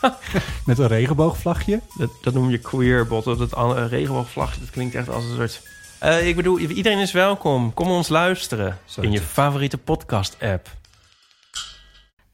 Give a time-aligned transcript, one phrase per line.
[0.66, 1.80] met een regenboogvlagje.
[1.96, 3.24] Dat, dat noem je queerbot.
[3.24, 5.62] Dat an- regenboogvlagje, dat klinkt echt als een soort...
[5.98, 7.74] Eh, ik bedoel, iedereen is welkom.
[7.74, 10.68] Kom ons luisteren Zo in je favoriete podcast-app.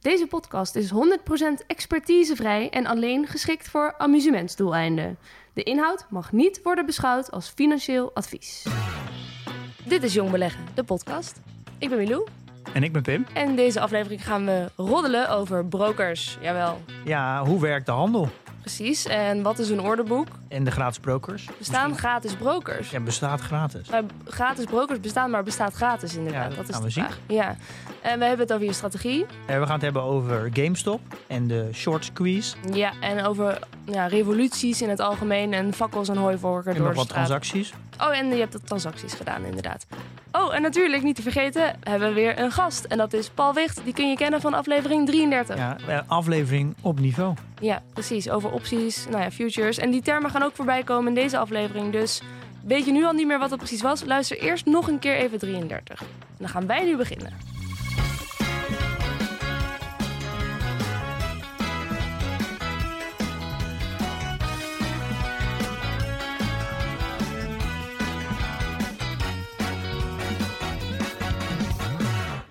[0.01, 5.17] Deze podcast is 100% expertisevrij en alleen geschikt voor amusementsdoeleinden.
[5.53, 8.65] De inhoud mag niet worden beschouwd als financieel advies.
[9.83, 11.39] Dit is Jong Beleggen, de podcast.
[11.77, 12.27] Ik ben Milou
[12.73, 13.25] En ik ben Pim.
[13.33, 16.37] en in deze aflevering gaan we roddelen over brokers.
[16.41, 18.29] Jawel, Ja, hoe werkt de handel?
[18.61, 19.05] precies.
[19.05, 20.27] En wat is een orderboek?
[20.47, 21.47] En de gratis brokers?
[21.57, 22.89] Bestaan gratis brokers?
[22.89, 23.89] Ja, bestaat gratis.
[23.89, 26.41] Maar gratis brokers bestaan, maar bestaat gratis inderdaad.
[26.41, 26.93] Ja, dat dat is gaan de we
[27.27, 27.35] zien.
[27.37, 27.55] Ja.
[28.01, 29.25] En we hebben het over je strategie.
[29.45, 32.55] Eh, we gaan het hebben over GameStop en de short squeeze.
[32.73, 36.95] Ja, en over ja, revoluties in het algemeen en fakkels en hooivorken En door nog
[36.95, 37.73] wat transacties.
[38.01, 39.85] Oh, en je hebt de transacties gedaan, inderdaad.
[40.31, 42.83] Oh, en natuurlijk, niet te vergeten, hebben we weer een gast.
[42.85, 43.81] En dat is Paul Wicht.
[43.83, 45.55] Die kun je kennen van aflevering 33.
[45.57, 47.33] Ja, Ja, eh, aflevering op niveau.
[47.93, 48.29] precies.
[48.29, 49.77] Over opties, nou ja, futures.
[49.77, 51.91] En die termen gaan ook voorbij komen in deze aflevering.
[51.91, 52.21] Dus
[52.63, 54.03] weet je nu al niet meer wat het precies was?
[54.05, 55.99] Luister eerst nog een keer even 33.
[56.01, 57.33] En dan gaan wij nu beginnen.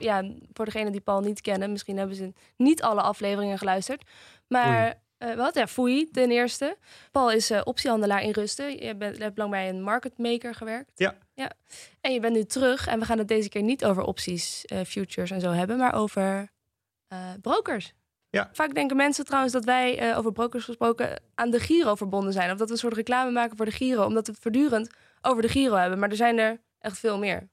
[0.06, 4.02] Ja, voor degenen die Paul niet kennen, misschien hebben ze niet alle afleveringen geluisterd.
[4.48, 5.54] Maar eh, wat?
[5.54, 6.76] Ja, foei ten eerste.
[7.10, 8.86] Paul is eh, optiehandelaar in Rusten.
[8.86, 10.92] Je bent, je hebt lang bij een market maker gewerkt.
[10.94, 11.14] Ja.
[11.34, 11.50] ja.
[12.00, 12.86] En je bent nu terug.
[12.86, 15.94] En we gaan het deze keer niet over opties, eh, futures en zo hebben, maar
[15.94, 16.54] over
[17.40, 17.92] brokers.
[18.30, 18.50] Ja.
[18.52, 22.50] Vaak denken mensen trouwens dat wij over brokers gesproken aan de Giro verbonden zijn.
[22.50, 25.42] Of dat we een soort reclame maken voor de Giro, omdat we het voortdurend over
[25.42, 25.98] de Giro hebben.
[25.98, 27.48] Maar er zijn er echt veel meer.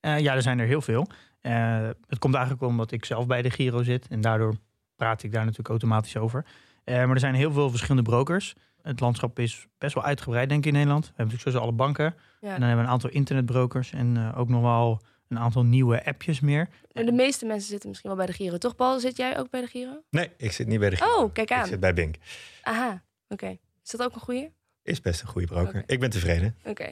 [0.00, 1.06] Ja, er zijn er heel veel.
[1.40, 4.08] Eh, het komt eigenlijk omdat ik zelf bij de Giro zit.
[4.08, 4.54] En daardoor
[4.96, 6.44] praat ik daar natuurlijk automatisch over.
[6.84, 8.54] Eh, maar er zijn heel veel verschillende brokers.
[8.82, 11.04] Het landschap is best wel uitgebreid, denk ik, in Nederland.
[11.04, 12.14] We hebben natuurlijk sowieso alle banken.
[12.40, 12.54] Ja.
[12.54, 13.92] En dan hebben we een aantal internetbrokers.
[13.92, 16.68] En eh, ook nog wel een aantal nieuwe appjes meer.
[16.92, 18.58] Maar de meeste mensen zitten misschien wel bij de Giro.
[18.58, 19.00] Toch, Paul?
[19.00, 20.02] Zit jij ook bij de Giro?
[20.10, 21.66] Nee, ik zit niet bij de Oh, kijk Ik aan.
[21.66, 22.16] zit bij Bink.
[22.62, 23.56] Aha, oké.
[23.84, 24.52] Is dat ook een goeie?
[24.82, 25.82] Is best een goede broker.
[25.86, 26.56] Ik ben tevreden.
[26.64, 26.90] Oké.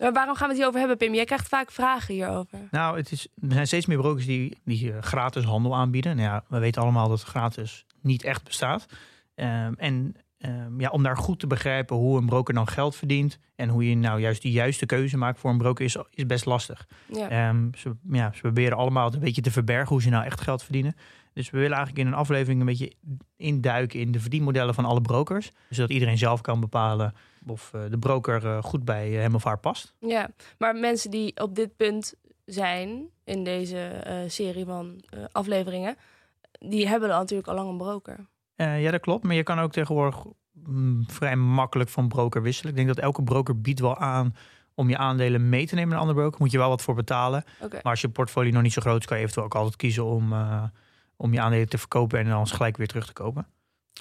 [0.00, 1.14] Maar waarom gaan we het hier over hebben, Pim?
[1.14, 2.58] Jij krijgt vaak vragen hierover.
[2.70, 6.16] Nou, het is, er zijn steeds meer brokers die, die eh, gratis handel aanbieden.
[6.16, 8.86] Nou ja, we weten allemaal dat gratis niet echt bestaat.
[9.34, 13.38] Ehm, en ehm, ja, om daar goed te begrijpen hoe een broker dan geld verdient...
[13.54, 16.44] en hoe je nou juist de juiste keuze maakt voor een broker is, is best
[16.44, 16.86] lastig.
[17.12, 17.28] Ja.
[17.28, 20.40] Ehm, ze, ja, ze proberen allemaal het een beetje te verbergen hoe ze nou echt
[20.40, 20.94] geld verdienen.
[21.32, 22.92] Dus we willen eigenlijk in een aflevering een beetje
[23.36, 25.50] induiken in de verdienmodellen van alle brokers.
[25.68, 27.14] Zodat iedereen zelf kan bepalen
[27.46, 29.94] of eh, de broker eh, goed bij hem of haar past.
[29.98, 30.28] ja.
[30.58, 32.14] Maar mensen die op dit punt
[32.44, 35.96] zijn in deze eh, serie van eh, afleveringen,
[36.58, 38.26] die hebben natuurlijk al lang een broker.
[38.54, 39.24] Eh, ja, dat klopt.
[39.24, 42.70] Maar je kan ook tegenwoordig mm, vrij makkelijk van broker wisselen.
[42.70, 44.34] Ik denk dat elke broker biedt wel aan
[44.74, 46.40] om je aandelen mee te nemen naar een andere broker.
[46.40, 47.44] Moet je wel wat voor betalen.
[47.60, 47.74] Oké.
[47.82, 50.04] Maar als je portfolio nog niet zo groot is, kan je eventueel ook altijd kiezen
[50.04, 50.64] om, eh,
[51.16, 53.46] om je aandelen te verkopen en dan gelijk weer terug te kopen.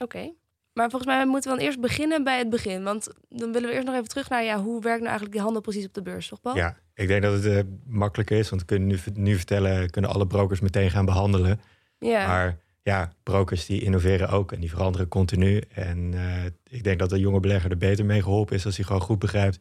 [0.01, 0.31] Oké.
[0.79, 2.83] Maar volgens mij moeten we dan eerst beginnen bij het begin.
[2.83, 5.41] Want dan willen we eerst nog even terug naar ja, hoe werkt nou eigenlijk die
[5.41, 6.55] handel precies op de beurs, toch Paul?
[6.55, 8.49] Ja, ik denk dat het eh, makkelijker is.
[8.49, 11.61] Want we kunnen nu, nu vertellen, kunnen alle brokers meteen gaan behandelen.
[11.99, 12.27] Ja.
[12.27, 15.61] Maar ja, brokers die innoveren ook en die veranderen continu.
[15.73, 18.85] En eh, ik denk dat de jonge belegger er beter mee geholpen is als hij
[18.85, 19.59] gewoon goed begrijpt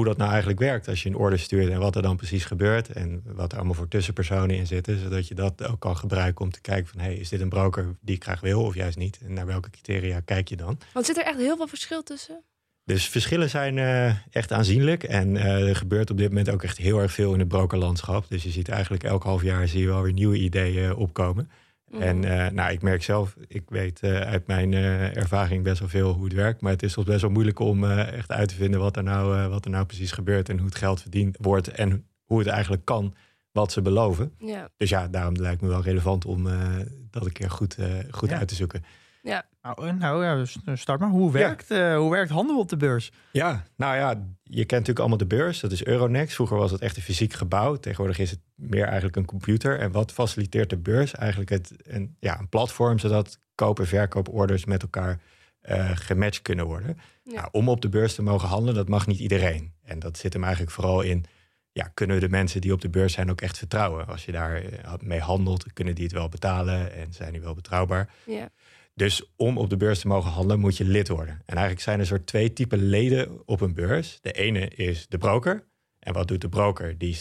[0.00, 2.44] hoe dat nou eigenlijk werkt als je een order stuurt en wat er dan precies
[2.44, 6.44] gebeurt en wat er allemaal voor tussenpersonen in zitten, zodat je dat ook kan gebruiken
[6.44, 8.98] om te kijken van hey, is dit een broker die ik graag wil of juist
[8.98, 10.78] niet en naar welke criteria kijk je dan?
[10.92, 12.44] Want zit er echt heel veel verschil tussen?
[12.84, 15.02] Dus verschillen zijn eh, echt aanzienlijk.
[15.02, 18.24] En eh, er gebeurt op dit moment ook echt heel erg veel in het brokerlandschap.
[18.28, 21.50] Dus je ziet eigenlijk elk half jaar zie je wel weer nieuwe ideeën opkomen.
[21.90, 22.02] Mhm.
[22.02, 25.88] En eh, nou, ik merk zelf, ik weet eh, uit mijn eh, ervaring best wel
[25.88, 26.60] veel hoe het werkt.
[26.60, 29.02] Maar het is soms best wel moeilijk om eh, echt uit te vinden wat er,
[29.02, 30.48] nou, eh, wat er nou precies gebeurt.
[30.48, 31.68] En hoe het geld verdiend wordt.
[31.68, 33.14] En hoe het eigenlijk kan
[33.52, 34.32] wat ze beloven.
[34.38, 34.68] Ja.
[34.76, 36.76] Dus ja, daarom lijkt me wel relevant om eh,
[37.10, 38.38] dat een keer goed, eh, goed Ja.
[38.38, 38.84] uit te zoeken.
[39.22, 40.44] Nou, eh, nou ja,
[40.76, 41.08] start maar.
[41.08, 43.12] Hoe werkt, eh, hoe werkt handel op de beurs?
[43.32, 45.60] Ja, nou ja, je kent natuurlijk allemaal de beurs.
[45.60, 46.34] Dat is Euronext.
[46.34, 47.76] Vroeger was het echt een fysiek gebouw.
[47.76, 49.78] Tegenwoordig is het meer eigenlijk een computer.
[49.78, 51.14] En wat faciliteert de beurs?
[51.14, 55.20] Eigenlijk het, een, ja, een platform zodat koop- en verkooporders met elkaar
[55.60, 56.98] eh gematcht kunnen worden.
[57.22, 57.34] Ja.
[57.34, 59.72] Nou, om op de beurs te mogen handelen, dat mag niet iedereen.
[59.82, 61.24] En dat zit hem eigenlijk vooral in,
[61.72, 64.06] ja, kunnen we de mensen die op de beurs zijn ook echt vertrouwen?
[64.06, 67.54] Als je daar eh, mee handelt, kunnen die het wel betalen en zijn die wel
[67.54, 68.10] betrouwbaar?
[68.24, 68.48] Ja.
[68.94, 71.34] Dus om op de beurs te mogen handelen, moet je lid worden.
[71.34, 74.18] En eigenlijk zijn er soort twee typen leden op een beurs.
[74.20, 75.68] De ene is de broker.
[75.98, 76.98] En wat doet de broker?
[76.98, 77.18] Die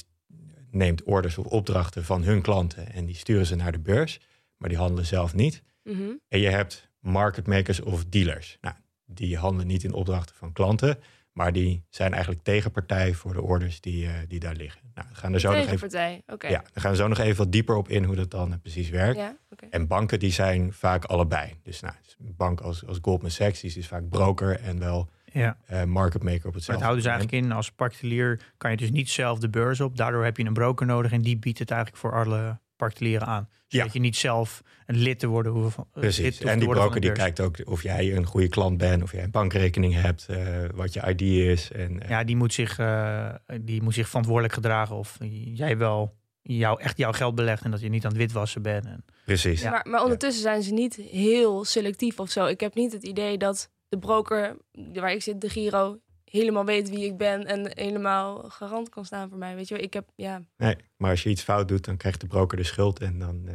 [0.71, 4.19] neemt orders of opdrachten van hun klanten en die sturen ze naar de beurs.
[4.57, 5.63] Maar die handelen zelf niet.
[5.83, 6.11] Mhm.
[6.27, 8.57] En je hebt market makers of dealers.
[8.61, 8.75] Nou,
[9.05, 10.97] die handelen niet in opdrachten van klanten,
[11.39, 14.81] maar die zijn eigenlijk tegenpartij voor de orders die, eh, die daar liggen.
[14.93, 16.47] Nou, we gaan er zo nog even, Tegenpartij, oké.
[16.47, 18.57] ja, we gaan er zo nog even wat dieper op in hoe dat dan eh,
[18.61, 19.17] precies werkt.
[19.17, 19.65] Ja, oké.
[19.69, 21.53] En banken die zijn vaak allebei.
[21.63, 25.57] Dus nou, een bank als, als Goldman Sachs die is vaak broker en wel Ja.
[25.65, 28.77] eh, market maker op Maar hetzelfde het houdt dus eigenlijk in, als particulier kan je
[28.77, 29.97] dus niet zelf de beurs op.
[29.97, 33.49] Daardoor heb je een broker nodig en die biedt het eigenlijk voor alle particulieren aan.
[33.67, 33.93] Zodat Ja.
[33.93, 35.75] je niet zelf een lid te worden hoeft.
[35.75, 36.39] van- eh, Precies.
[36.41, 39.31] En die broker die kijkt ook of jij een goede klant bent, of jij een
[39.31, 41.71] bankrekening hebt, eh, wat je ID is.
[41.71, 43.29] En, eh, Ja, die moet, zich, eh,
[43.61, 45.17] die moet zich verantwoordelijk gedragen of
[45.53, 48.85] jij wel jou, echt jouw geld belegt en dat je niet aan het witwassen bent.
[48.85, 49.61] En, Precies.
[49.61, 49.69] Ja.
[49.69, 52.45] Maar, maar ondertussen zijn ze niet heel selectief of zo.
[52.45, 54.57] Ik heb niet het idee dat de broker
[54.93, 55.99] waar ik zit, de Giro,
[56.31, 59.55] helemaal weet wie ik ben en helemaal garant kan staan voor mij.
[59.55, 59.83] Weet je, wel.
[59.83, 60.41] ik heb ja.
[60.57, 63.41] Nee, maar als je iets fout doet, dan krijgt de broker de schuld en dan
[63.47, 63.53] eh,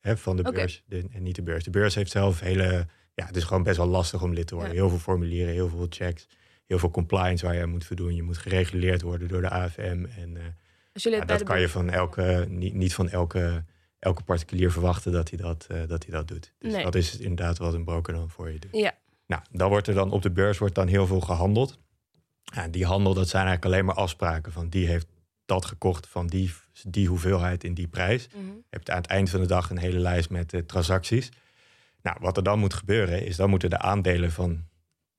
[0.00, 1.64] hè, van de beurs de- en niet de beurs.
[1.64, 4.54] De beurs heeft zelf hele, ja, het is gewoon best wel lastig om lid te
[4.54, 4.72] worden.
[4.74, 4.78] Ja.
[4.80, 6.26] Heel veel formulieren, heel veel checks,
[6.66, 8.14] heel veel compliance waar je aan moet voldoen.
[8.14, 10.42] Je moet gereguleerd worden door de AFM en eh,
[10.92, 13.64] ja, dat kan je van elke, niet, niet van elke,
[13.98, 16.52] elke particulier verwachten dat hij dat, eh, dat, hij dat doet.
[16.58, 16.84] Dus Nee.
[16.84, 18.76] dat is inderdaad wat een broker dan voor je doet.
[18.76, 18.92] Ja,
[19.26, 21.78] Nou, dan wordt er dan op de beurs wordt dan heel veel gehandeld.
[22.54, 25.06] Ja, die handel, dat zijn eigenlijk alleen maar afspraken van die heeft
[25.46, 26.52] dat gekocht van die,
[26.86, 28.28] die hoeveelheid in die prijs.
[28.28, 28.44] mhm.
[28.44, 31.28] Je hebt aan het eind van de dag een hele lijst met eh, transacties.
[32.02, 34.64] Nou, wat er dan moet gebeuren is dan moeten de aandelen van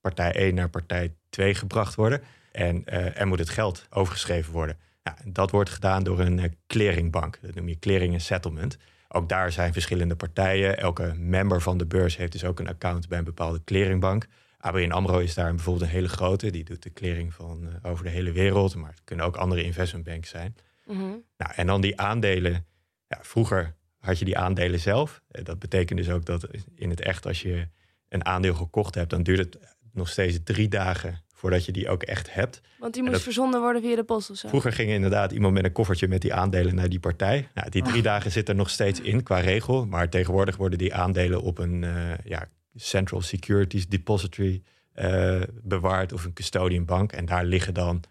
[0.02, 2.22] partij 1 naar partij 2 gebracht worden.
[2.52, 4.78] En eh, er moet het geld overgeschreven worden.
[5.04, 7.40] En dat wordt gedaan door een eh, clearingbank.
[7.42, 8.78] Dat noem je clearing en settlement.
[9.08, 10.78] Ook daar zijn verschillende partijen.
[10.78, 14.28] Elke member van de beurs heeft dus ook een account bij een bepaalde clearingbank.
[14.68, 16.50] ABN AMRO is daar bijvoorbeeld een hele grote.
[16.52, 18.76] Die doet de clearing van eh, over de hele wereld.
[18.76, 20.56] Maar het kunnen ook andere investmentbanks zijn.
[20.86, 21.00] Mhm.
[21.38, 22.66] Nou, en dan die aandelen.
[23.08, 25.22] Ja, vroeger had je die aandelen zelf.
[25.32, 27.68] Eh, Dat betekent dus ook dat in het echt, als je
[28.10, 29.58] een aandeel gekocht hebt, dan duurt het
[29.94, 32.62] nog steeds drie dagen voordat je die ook echt hebt.
[32.80, 34.48] Want die moest dat- verzonden worden via de post of zo.
[34.48, 37.48] Vroeger ging inderdaad iemand met een koffertje met die aandelen naar die partij.
[37.54, 39.86] Nou, die drie dagen zit er nog steeds in qua regel.
[39.86, 42.48] Maar tegenwoordig worden die aandelen op een eh, ja,
[42.78, 44.62] Central Securities Depository
[44.94, 47.12] eh, bewaard of een custodian bank.
[47.12, 48.04] En daar liggen dan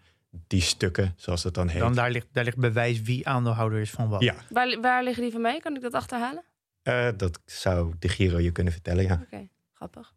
[0.47, 1.79] die stukken, zoals dat dan heet.
[1.79, 4.21] dan daar ligt, daar ligt bewijs wie aandeelhouder is van wat.
[4.21, 5.59] ja, Waar, waar liggen die van mij?
[5.59, 6.43] Kan ik dat achterhalen?
[6.81, 9.19] eh, dat zou de Giro je kunnen vertellen, ja.
[9.23, 10.15] Oké, grappig.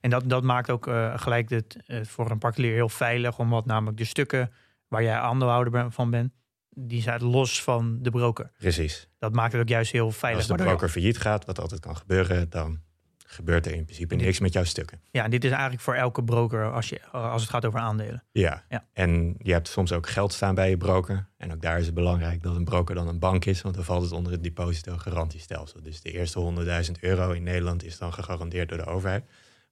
[0.00, 3.98] En dat, dat maakt ook eh, gelijk het, voor een particulier heel veilig, omdat namelijk
[3.98, 4.52] de stukken
[4.88, 6.32] waar jij aandeelhouder ben- van bent,
[6.70, 8.50] die zijn los van de broker.
[8.58, 9.08] Precies.
[9.18, 10.48] Dat maakt het ook juist heel veilig.
[10.48, 12.80] Als de broker failliet gaat, wat altijd kan gebeuren, dan
[13.26, 15.00] gebeurt er in principe dit- niks met jouw stukken.
[15.10, 18.24] Ja, en dit is eigenlijk voor elke broker als, je, als het gaat over aandelen.
[18.32, 18.64] Ja.
[18.68, 18.86] Ja.
[18.92, 21.28] En je hebt soms ook geld staan bij je broker.
[21.36, 23.84] En ook daar is het belangrijk dat een broker dan een bank is, want dan
[23.84, 25.82] valt het onder het depositogarantiestelsel.
[25.82, 26.38] Dus de eerste
[26.86, 29.24] 100.000 euro in Nederland is dan gegarandeerd door de overheid.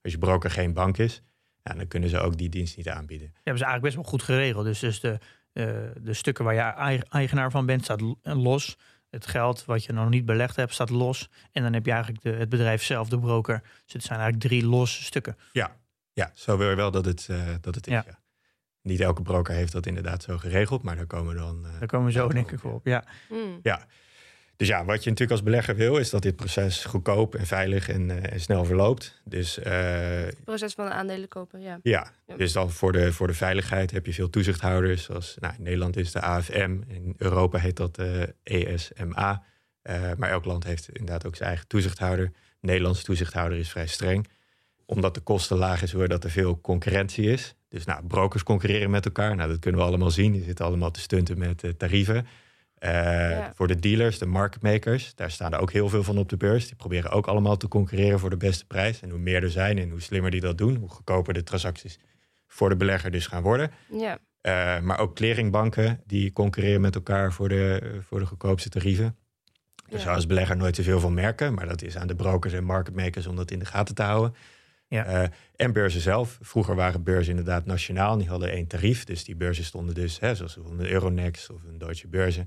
[0.03, 1.21] Als je broker geen bank is,
[1.63, 3.27] ja, dan kunnen ze ook die dienst niet aanbieden.
[3.27, 4.65] Dat hebben ze eigenlijk best wel goed geregeld.
[4.65, 5.17] Dus, dus de,
[5.53, 5.65] eh,
[6.01, 8.77] de stukken waar je eigen- eigenaar van bent, staat los.
[9.15, 11.29] Het geld wat je nog niet belegd hebt, staat los.
[11.51, 13.61] En dan heb je eigenlijk de, het bedrijf zelf, de broker.
[13.83, 15.37] Dus het zijn eigenlijk drie losse stukken.
[16.13, 17.93] Ja, zo wil je wel dat het, eh, dat het is.
[17.93, 18.03] Ja.
[18.07, 18.19] Ja.
[18.81, 21.65] Niet elke broker heeft dat inderdaad zo geregeld, maar daar komen dan.
[21.65, 22.69] eh, Daar komen we zo Ja, denk ik ja.
[22.69, 22.85] op.
[23.63, 23.87] Ja.
[24.57, 27.89] Dus ja, wat je natuurlijk als belegger wil, is dat dit proces goedkoop en veilig
[27.89, 29.21] en, eh, en snel verloopt.
[29.23, 29.73] Dus eh,
[30.25, 31.79] Het proces van aandelen kopen, ja.
[31.81, 32.35] ja, Ja.
[32.35, 35.03] dus dan voor de, voor de veiligheid heb je veel toezichthouders.
[35.03, 39.43] Zoals nou, in Nederland is de AFM, in Europa heet dat eh, ESMA.
[40.17, 42.31] Maar elk land heeft inderdaad ook zijn eigen toezichthouder.
[42.59, 44.27] De Nederlandse toezichthouder is vrij streng.
[44.85, 47.55] Omdat de kosten laag is, doordat er veel concurrentie is.
[47.69, 49.35] Dus nou, brokers concurreren met elkaar.
[49.35, 50.31] Nou, dat kunnen we allemaal zien.
[50.31, 52.27] Die zitten allemaal te stunten met tarieven.
[52.75, 52.91] Eh,
[53.29, 53.51] Ja.
[53.55, 56.37] Voor de dealers, de market makers, daar staan er ook heel veel van op de
[56.37, 56.65] beurs.
[56.67, 59.01] Die proberen ook allemaal te concurreren voor de beste prijs.
[59.01, 61.99] En hoe meer er zijn en hoe slimmer die dat doen, hoe goedkoper de transacties
[62.47, 63.71] voor de belegger dus gaan worden.
[63.91, 69.15] Ja, Eh, maar ook clearingbanken die concurreren met elkaar voor de, voor de goedkoopste tarieven.
[69.75, 69.99] Daar Ja.
[69.99, 72.95] zou als belegger nooit zoveel van merken, maar dat is aan de brokers en market
[72.95, 74.35] makers om dat in de gaten te houden.
[74.87, 75.05] Ja.
[75.05, 76.37] Eh, en beurzen zelf.
[76.41, 78.11] Vroeger waren beurzen inderdaad nationaal.
[78.13, 79.03] en Die hadden één tarief.
[79.03, 82.45] Dus die beurzen stonden dus, hè, zoals een Euronext of een Deutsche Börse.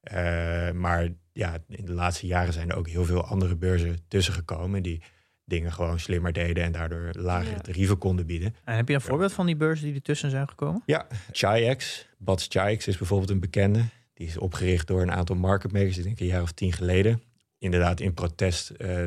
[0.00, 4.34] Eh, maar ja, in de laatste jaren zijn er ook heel veel andere beurzen tussen
[4.34, 4.82] gekomen.
[4.82, 5.02] Die
[5.44, 7.60] dingen gewoon slimmer deden en daardoor lagere Ja.
[7.60, 8.54] tarieven konden bieden.
[8.64, 10.82] En heb je een voorbeeld van die beurzen die ertussen zijn gekomen?
[10.86, 13.82] Ja, Chi-X, Bats Chi-X is bijvoorbeeld een bekende.
[14.14, 17.22] Die is opgericht door een aantal market makers, ik denk een jaar of tien geleden.
[17.58, 19.00] Inderdaad in protest eh,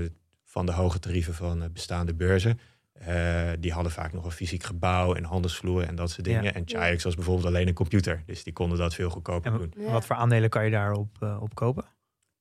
[0.46, 2.60] van de hoge tarieven van eh, bestaande beurzen.
[3.06, 6.44] Eh, die hadden vaak nog een fysiek gebouw en handelsvloer en dat soort dingen.
[6.44, 6.54] Ja.
[6.54, 8.24] En Chi-X was bijvoorbeeld alleen een computer.
[8.26, 9.74] Dus die konden dat veel goedkoper En doen.
[9.78, 9.92] Ja.
[9.92, 11.84] Wat voor aandelen kan je daarop eh, op kopen?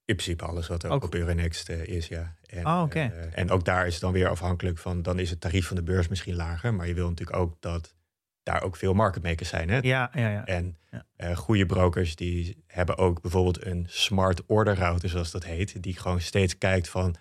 [0.05, 2.35] In principe alles wat ook, Ook- op Euronext eh, is, ja.
[2.47, 3.01] En, Oh, oké.
[3.33, 5.03] en ook daar is het dan weer afhankelijk van...
[5.03, 6.75] dan is het tarief van de beurs misschien lager.
[6.75, 7.95] Maar je wil natuurlijk ook dat
[8.43, 9.69] daar ook veel market makers zijn.
[9.69, 9.79] Hè?
[9.83, 10.45] Ja, ja, ja.
[10.47, 11.05] En Ja.
[11.17, 15.83] eh, goede brokers die hebben ook bijvoorbeeld een smart order router, zoals dat heet.
[15.83, 17.15] Die gewoon steeds kijkt van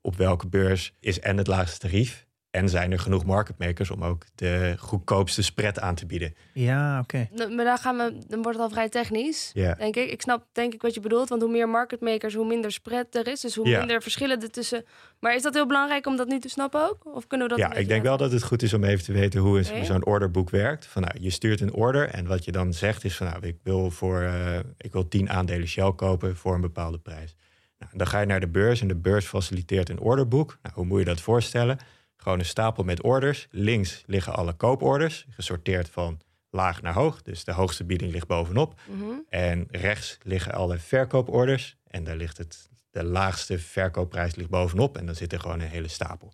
[0.00, 2.25] op welke beurs is en het laagste tarief.
[2.56, 6.34] En zijn er genoeg market makers om ook de goedkoopste spread aan te bieden.
[6.52, 7.28] Ja, oké.
[7.32, 9.74] Nou, Maar daar gaan we, dan wordt het al vrij technisch, Ja.
[9.74, 10.10] denk ik.
[10.10, 13.14] Ik snap denk ik wat je bedoelt, want hoe meer market makers, hoe minder spread
[13.14, 13.40] er is.
[13.40, 13.78] Dus hoe Ja.
[13.78, 14.84] minder verschillen ertussen.
[15.20, 17.14] Maar is dat heel belangrijk om dat nu te snappen ook?
[17.14, 19.12] Of kunnen we dat ja, ik denk wel dat het goed is om even te
[19.12, 19.84] weten hoe een- Oké.
[19.84, 20.86] zo'n orderboek werkt.
[20.86, 23.56] Van, nou, je stuurt een order en wat je dan zegt is van nou, ik
[23.62, 27.36] wil voor eh, ik wil 10 aandelen Shell kopen voor een bepaalde prijs.
[27.78, 30.58] Nou, dan ga je naar de beurs en de beurs faciliteert een orderboek.
[30.62, 31.78] Nou, hoe moet je dat voorstellen?
[32.16, 33.46] Gewoon een stapel met orders.
[33.50, 36.20] Links liggen alle kooporders, gesorteerd van
[36.50, 37.22] laag naar hoog.
[37.22, 38.80] Dus de hoogste bieding ligt bovenop.
[38.88, 39.04] Mhm.
[39.28, 41.76] En rechts liggen alle verkooporders.
[41.86, 44.96] En daar ligt het, de laagste verkoopprijs ligt bovenop.
[44.98, 46.32] En dan zit er gewoon een hele stapel.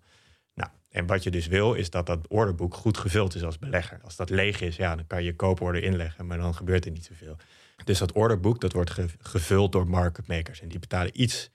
[0.53, 3.99] Nou, en wat je dus wil, is dat dat orderboek goed gevuld is als belegger.
[4.03, 6.91] Als dat leeg is, ja, dan kan je je kooporder inleggen, maar dan gebeurt er
[6.91, 7.35] niet zoveel.
[7.83, 10.61] Dus dat orderboek, dat wordt ge- gevuld door market makers.
[10.61, 11.49] En die betalen iets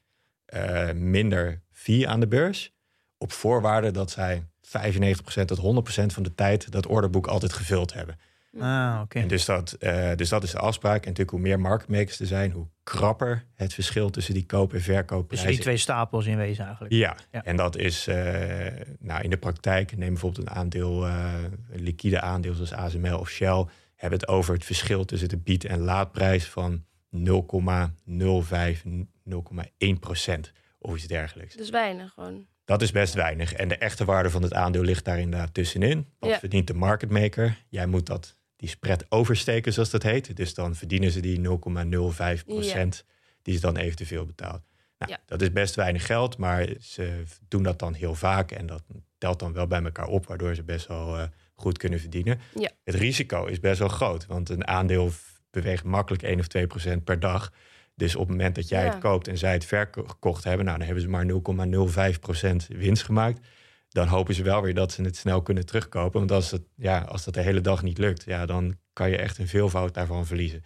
[0.44, 2.72] eh, minder fee aan de beurs.
[3.18, 8.18] Op voorwaarde dat zij 95% tot 100% van de tijd dat orderboek altijd gevuld hebben.
[8.60, 9.18] Ah, oké.
[9.18, 10.94] En dus dat, eh, dus dat is de afspraak.
[11.00, 14.72] En natuurlijk hoe meer market makers er zijn, hoe krapper het verschil tussen die koop-
[14.74, 15.46] en verkoopprijzen.
[15.46, 16.94] Dus die twee stapels in wezen eigenlijk.
[16.94, 17.44] Ja, Ja.
[17.44, 18.66] en dat is eh,
[18.98, 21.32] nou, in de praktijk, neem bijvoorbeeld een aandeel, eh,
[21.70, 23.64] een liquide aandeel zoals ASML of Shell,
[23.96, 28.82] hebben het over het verschil tussen de bied- en laadprijs van 0,05,
[29.24, 31.54] 0,1 procent of iets dergelijks.
[31.56, 32.46] Dus weinig gewoon.
[32.68, 33.52] Dat is best weinig.
[33.52, 36.06] En de echte waarde van het aandeel ligt daar inderdaad tussenin.
[36.18, 36.38] Wat Ja.
[36.38, 37.56] verdient de market maker?
[37.68, 40.36] Jij moet dat, die spread oversteken, zoals dat heet.
[40.36, 43.04] Dus dan verdienen ze die 0,05 procent
[43.42, 44.62] die ze dan eventueel betaalt.
[44.98, 45.18] Nou, Ja.
[45.26, 48.50] Dat is best weinig geld, maar ze doen dat dan heel vaak.
[48.50, 48.82] En dat
[49.18, 52.40] telt dan wel bij elkaar op, waardoor ze best wel eh, goed kunnen verdienen.
[52.84, 55.10] Het risico is best wel groot, want een aandeel
[55.50, 57.52] beweegt makkelijk 1 of 2 procent per dag.
[57.98, 58.90] Dus op het moment dat jij Ja.
[58.90, 63.40] het koopt en zij het verkocht hebben, nou, dan hebben ze maar 0,05% winst gemaakt.
[63.88, 66.18] Dan hopen ze wel weer dat ze het snel kunnen terugkopen.
[66.18, 69.16] Want als, het, ja, als dat de hele dag niet lukt, ja, dan kan je
[69.16, 70.62] echt een veelvoud daarvan verliezen.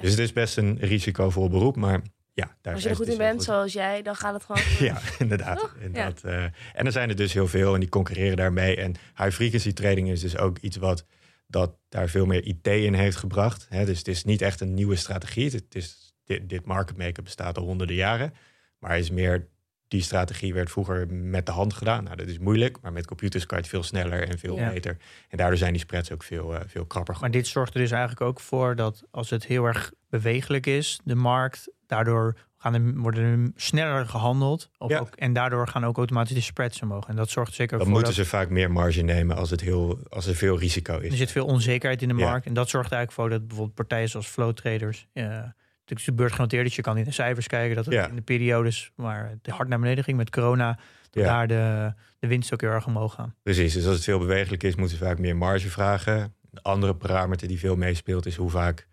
[0.00, 2.00] Dus het is best een risicovol beroep, maar
[2.32, 4.44] ja, daar Als je er goed in dus heel bent, zoals jij, dan gaat het
[4.44, 4.62] gewoon.
[4.88, 5.58] ja, inderdaad.
[5.58, 5.76] Toch?
[5.80, 6.24] inderdaad.
[6.24, 8.76] eh, en er zijn er dus heel veel en die concurreren daarmee.
[8.76, 11.04] En high frequency trading is dus ook iets wat
[11.46, 13.66] dat daar veel meer IT in heeft gebracht.
[13.68, 15.50] Hè, dus het is niet echt een nieuwe strategie.
[15.50, 18.34] Het is, dit, dit market maker bestaat al honderden jaren.
[18.78, 19.46] Maar is meer,
[19.88, 22.04] die strategie werd vroeger met de hand gedaan.
[22.04, 24.70] Nou, dat is moeilijk, maar met computers kan je het veel sneller en veel Ja.
[24.72, 24.96] beter.
[25.28, 27.16] En daardoor zijn die spreads ook veel, eh, veel krapper.
[27.20, 31.00] Maar dit zorgt er dus eigenlijk ook voor dat als het heel erg bewegelijk is,
[31.04, 34.70] de markt, daardoor gaan er, worden er sneller gehandeld.
[34.86, 34.98] Ja.
[34.98, 37.06] ook, en daardoor gaan ook automatisch de spreads omhoog.
[37.08, 39.60] En dat zorgt zeker Dan voor moeten dat ze vaak meer marge nemen als, het
[39.60, 41.10] heel, als er veel risico is.
[41.10, 42.28] er zit veel onzekerheid in de Ja.
[42.30, 42.46] markt.
[42.46, 45.42] En dat zorgt eigenlijk voor dat bijvoorbeeld partijen zoals flow traders, eh,
[45.84, 48.08] natuurlijk de beurs genoteerd, dus je kan in de cijfers kijken dat het Ja.
[48.08, 50.78] in de periodes waar het hard naar beneden ging met corona,
[51.10, 51.28] dat Ja.
[51.28, 53.34] daar de, de winst ook heel erg omhoog gaan.
[53.42, 56.34] Precies, dus als het veel bewegelijk is, moeten ze vaak meer marge vragen.
[56.52, 58.88] Een andere parameter die veel meespeelt is hoe vaak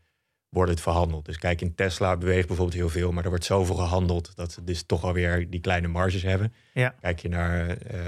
[0.49, 1.25] wordt het verhandeld.
[1.25, 4.63] Dus kijk, in Tesla beweegt bijvoorbeeld heel veel, maar er wordt zoveel gehandeld dat ze
[4.63, 6.53] dus toch alweer die kleine marges hebben.
[6.73, 6.95] Ja.
[7.01, 8.01] Kijk je naar eh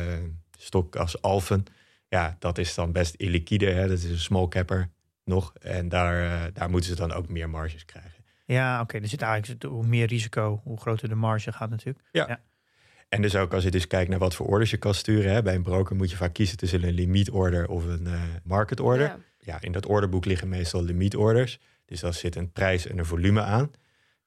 [0.57, 1.63] stok als Alphen,
[2.07, 3.65] ja, dat is dan best illiquide.
[3.71, 3.87] Hè?
[3.87, 4.89] Dat is een small capper
[5.25, 5.53] nog.
[5.61, 8.20] En daar, eh, daar moeten ze dan ook meer marges krijgen.
[8.53, 8.97] Ja, oké.
[8.97, 12.07] Er zit eigenlijk hoe meer risico, hoe groter de marge gaat natuurlijk.
[13.09, 15.31] En dus ook als je dus kijkt naar wat voor orders je kan sturen.
[15.31, 15.41] Hè?
[15.41, 19.05] Bij een broker moet je vaak kiezen tussen een limietorder of een eh market order.
[19.05, 19.17] Ja.
[19.39, 21.59] ja, in dat orderboek liggen meestal limietorders.
[21.85, 23.71] Dus daar zit een prijs en een volume aan.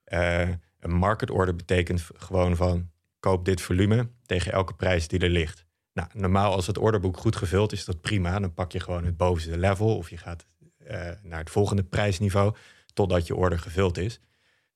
[0.04, 0.48] Eh,
[0.80, 2.90] een market order betekent gewoon van
[3.20, 5.64] koop dit volume tegen elke prijs die er ligt.
[5.92, 8.38] Nou, normaal als het orderboek goed gevuld is, is dat prima.
[8.38, 10.46] Dan pak je gewoon het bovenste level of je gaat
[10.78, 12.54] eh, naar het volgende prijsniveau
[12.94, 14.20] totdat je order gevuld is.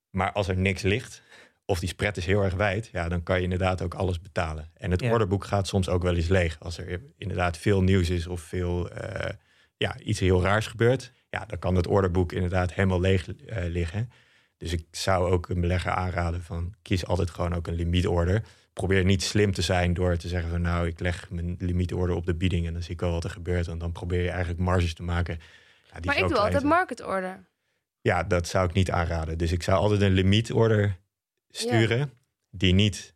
[0.09, 1.21] Maar als er niks ligt
[1.65, 4.69] of die spread is heel erg wijd, ja, dan kan je inderdaad ook alles betalen.
[4.73, 5.11] En het Ja.
[5.11, 6.57] orderboek gaat soms ook wel eens leeg.
[6.59, 9.33] Als er inderdaad veel nieuws is of veel eh,
[9.77, 14.11] ja, iets heel raars gebeurt, ja, dan kan het orderboek inderdaad helemaal leeg eh, liggen.
[14.57, 18.43] Dus ik zou ook een belegger aanraden van kies altijd gewoon ook een limietorder.
[18.73, 22.25] Probeer niet slim te zijn door te zeggen van nou, ik leg mijn limietorder op
[22.25, 23.67] de bieding en dan zie ik wel wat er gebeurt.
[23.67, 25.39] En dan probeer je eigenlijk marges te maken.
[25.91, 27.47] Ja, die Maar ik doe altijd market order.
[28.01, 29.37] Ja, dat zou ik niet aanraden.
[29.37, 30.97] Dus ik zou altijd een limietorder
[31.49, 32.11] sturen
[32.49, 33.13] die niet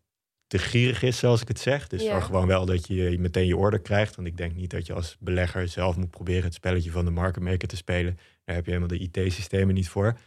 [0.47, 1.87] te gierig is, zoals ik het zeg.
[1.87, 2.11] Dus Ja.
[2.11, 4.15] zorg gewoon wel dat je meteen je order krijgt.
[4.15, 7.11] Want ik denk niet dat je als belegger zelf moet proberen het spelletje van de
[7.11, 8.17] market maker te spelen.
[8.45, 10.17] Daar heb je helemaal de IT-systemen niet voor.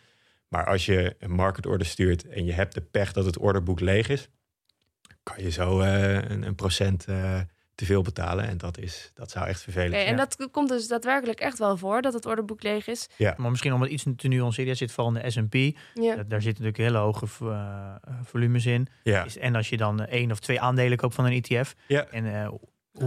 [0.49, 3.81] Maar als je een market order stuurt en je hebt de pech dat het orderboek
[3.81, 4.29] leeg is,
[5.23, 7.41] kan je zo eh, een, een procent eh,
[7.77, 8.47] te veel betalen.
[8.49, 10.07] En dat, is, dat zou echt vervelend zijn.
[10.07, 13.09] en dat komt dus daadwerkelijk echt wel voor, dat het orderboek leeg is.
[13.37, 15.55] Maar misschien om het iets te nuanceren, je zit vooral in de S&P.
[15.55, 16.15] Ja.
[16.15, 18.87] Daar daar zitten natuurlijk hele hoge eh, volumes in.
[19.03, 21.75] Ja, Is- En als je dan eh, één of twee aandelen koopt van een ETF.
[21.89, 22.05] ja.
[22.11, 22.59] En eh, Nou,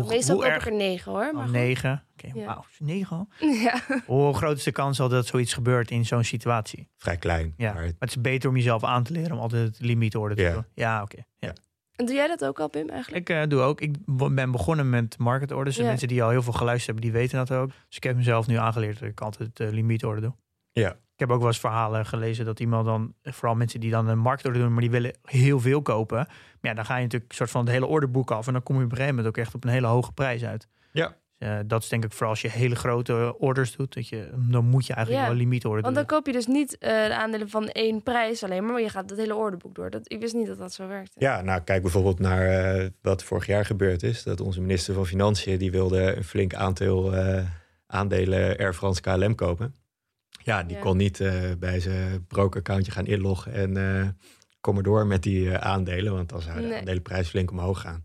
[0.04, 0.66] hoe, Meestal hoe koop erg...
[0.66, 1.34] ik er negen hoor.
[1.34, 2.04] Maar Oh, negen.
[2.14, 2.46] Oké, Ja.
[2.46, 2.66] wauw.
[2.78, 3.30] Negen?
[3.64, 3.82] Ja.
[4.06, 6.90] Hoe groot is de kans al dat zoiets gebeurt in zo'n situatie?
[6.98, 7.54] vrij klein.
[7.58, 7.74] Ja.
[7.74, 10.42] Maar Maar het is beter om jezelf aan te leren om altijd het limietorde te
[10.42, 10.54] Ja.
[10.54, 10.66] doen.
[10.74, 11.18] Ja, oké.
[11.40, 11.54] Ja.
[12.00, 13.30] En doe jij dat ook al, Pim, eigenlijk?
[13.30, 13.82] Ik eh, doe ook.
[13.82, 13.96] Ik
[14.32, 15.78] ben begonnen met market orders.
[15.78, 15.90] En Ja.
[15.90, 17.68] mensen die al heel veel geluisterd hebben, die weten dat ook.
[17.88, 20.34] Dus ik heb mezelf nu aangeleerd dat ik altijd uh, limietorde doe.
[20.72, 20.90] Ja.
[20.92, 24.20] Ik heb ook wel eens verhalen gelezen dat iemand dan, vooral mensen die dan een
[24.20, 26.18] marktorder doen, maar die willen heel veel kopen.
[26.18, 26.28] Maar
[26.62, 28.48] ja, dan ga je natuurlijk een soort van het hele orderboek af.
[28.48, 30.44] En dan kom je op een gegeven moment ook echt op een hele hoge prijs
[30.44, 30.68] uit.
[30.92, 31.16] Ja.
[31.40, 33.94] Eh, dat is denk ik vooral als je hele grote orders doet.
[33.94, 35.30] Dat je, dan moet je eigenlijk Ja.
[35.32, 36.04] wel limietorde Want doen.
[36.06, 38.90] dan koop je dus niet eh, de aandelen van één prijs alleen maar, maar je
[38.90, 39.90] gaat het hele orderboek door.
[39.90, 41.12] Dat, ik wist niet dat dat zo werkte.
[41.20, 44.24] Ja, nou kijk bijvoorbeeld naar eh, wat vorig jaar gebeurd is.
[44.24, 47.44] Dat onze minister van Financiën, die wilde een flink aantal eh,
[47.88, 49.76] aandelen Air France KLM kopen.
[50.44, 50.82] Ja, die Ja.
[50.82, 54.08] kon niet eh, bij zijn broker-accountje gaan inloggen en eh
[54.62, 56.14] kom maar door met die eh, aandelen.
[56.14, 56.78] Want dan zou de Nee.
[56.78, 58.02] aandelenprijs flink omhoog gaan.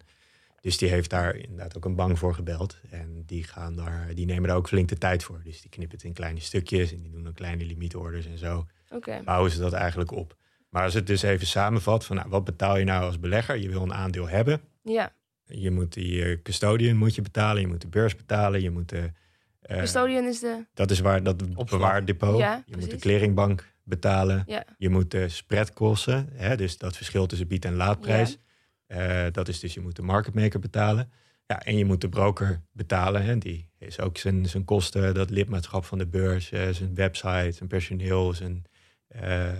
[0.64, 2.80] Dus die heeft daar inderdaad ook een bank voor gebeld.
[2.90, 5.40] En die, gaan daar, die nemen daar ook flink de tijd voor.
[5.44, 8.66] Dus die knippen het in kleine stukjes en die doen dan kleine limietorders en zo
[8.90, 9.20] Oké.
[9.24, 10.36] bouwen ze dat eigenlijk op.
[10.68, 13.56] Maar als het dus even samenvat van nou, wat betaal je nou als belegger?
[13.56, 14.60] Je wil een aandeel hebben.
[14.82, 15.12] Ja.
[15.44, 18.88] Je moet die eh, custodian moet je betalen, je moet de beurs betalen, je moet
[18.88, 19.12] de
[19.60, 20.66] eh, Custodian is de...
[20.74, 22.38] dat is waar dat bewaardepot.
[22.38, 23.00] Ja, je moet de precies.
[23.02, 24.42] clearingbank betalen.
[24.46, 24.64] Ja.
[24.78, 28.38] Je moet de spreadkosten, hè, dus dat verschil tussen bied- en laadprijs.
[28.86, 31.10] Eh, dat is dus je moet de market maker betalen.
[31.46, 33.24] Ja, en je moet de broker betalen.
[33.24, 33.38] Hè.
[33.38, 37.68] Die is ook zijn, zijn kosten, dat lidmaatschap van de beurs, eh, zijn website, zijn
[37.68, 38.64] personeel, zijn,
[39.08, 39.52] eh,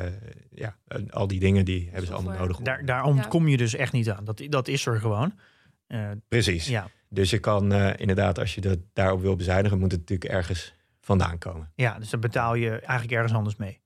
[0.51, 2.57] ja, en al die dingen die hebben ze allemaal nodig.
[2.57, 4.25] Daar, daar ontkom je dus echt niet aan.
[4.25, 5.35] Dat, dat is er gewoon.
[5.87, 6.67] Eh, Precies.
[6.67, 6.89] ja.
[7.09, 10.75] Dus je kan eh, inderdaad, als je dat daarop wil bezuinigen, moet het natuurlijk ergens
[11.01, 11.73] vandaan komen.
[11.75, 13.81] ja, dus dan betaal je eigenlijk ergens anders mee.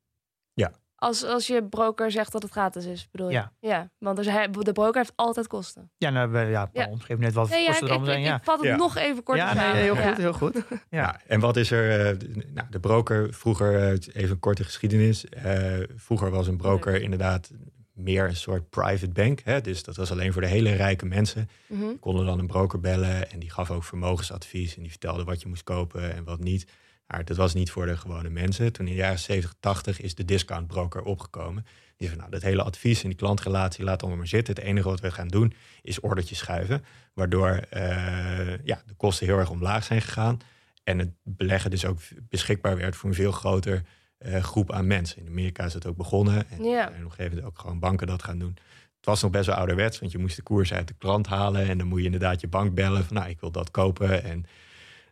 [1.01, 3.35] Als, als je broker zegt dat het gratis is, bedoel je?
[3.35, 3.53] Ja.
[3.61, 5.91] Ja, want als hij, de broker heeft altijd kosten.
[5.97, 6.87] Ja, nou, we, ja, Ja.
[6.87, 8.33] omschreef net wat Nee, ja, kosten ik, er allemaal ik, zijn.
[8.33, 8.77] Ja, ik vat het Ja.
[8.77, 10.09] nog even kort ja nee, heel Ja.
[10.09, 10.55] goed, heel goed.
[10.71, 10.79] Ja.
[10.91, 11.21] Ja.
[11.27, 12.11] en wat is er?
[12.11, 15.25] eh, nou, de broker, vroeger, eh, even een korte geschiedenis.
[15.29, 17.51] Eh, vroeger was een broker inderdaad
[17.93, 19.41] meer een soort private bank.
[19.45, 19.61] Hè?
[19.61, 21.49] Dus dat was alleen voor de hele rijke mensen.
[21.67, 21.83] Mhm.
[21.85, 24.77] Je konden dan een broker bellen en die gaf ook vermogensadvies.
[24.77, 26.67] En die vertelde wat je moest kopen en wat niet.
[27.09, 28.73] Maar dat was niet voor de gewone mensen.
[28.73, 31.63] Toen in de jaren 70, 80 is de discountbroker opgekomen.
[31.63, 34.55] Die zei van, nou, dat hele advies en die klantrelatie laat allemaal maar zitten.
[34.55, 36.85] Het enige wat we gaan doen is ordertjes schuiven.
[37.15, 40.39] Waardoor eh, ja, de kosten heel erg omlaag zijn gegaan.
[40.85, 43.83] En het beleggen dus ook beschikbaar werd voor een veel groter
[44.19, 45.19] eh, groep aan mensen.
[45.21, 46.51] In Amerika is het ook begonnen.
[46.51, 46.87] En Ja.
[46.87, 48.57] op een gegeven moment ook gewoon banken dat gaan doen.
[48.97, 51.69] Het was nog best wel ouderwets, want je moest de koers uit de klant halen.
[51.69, 54.25] En dan moet je inderdaad je bank bellen van, nou, ik wil dat kopen.
[54.25, 54.45] En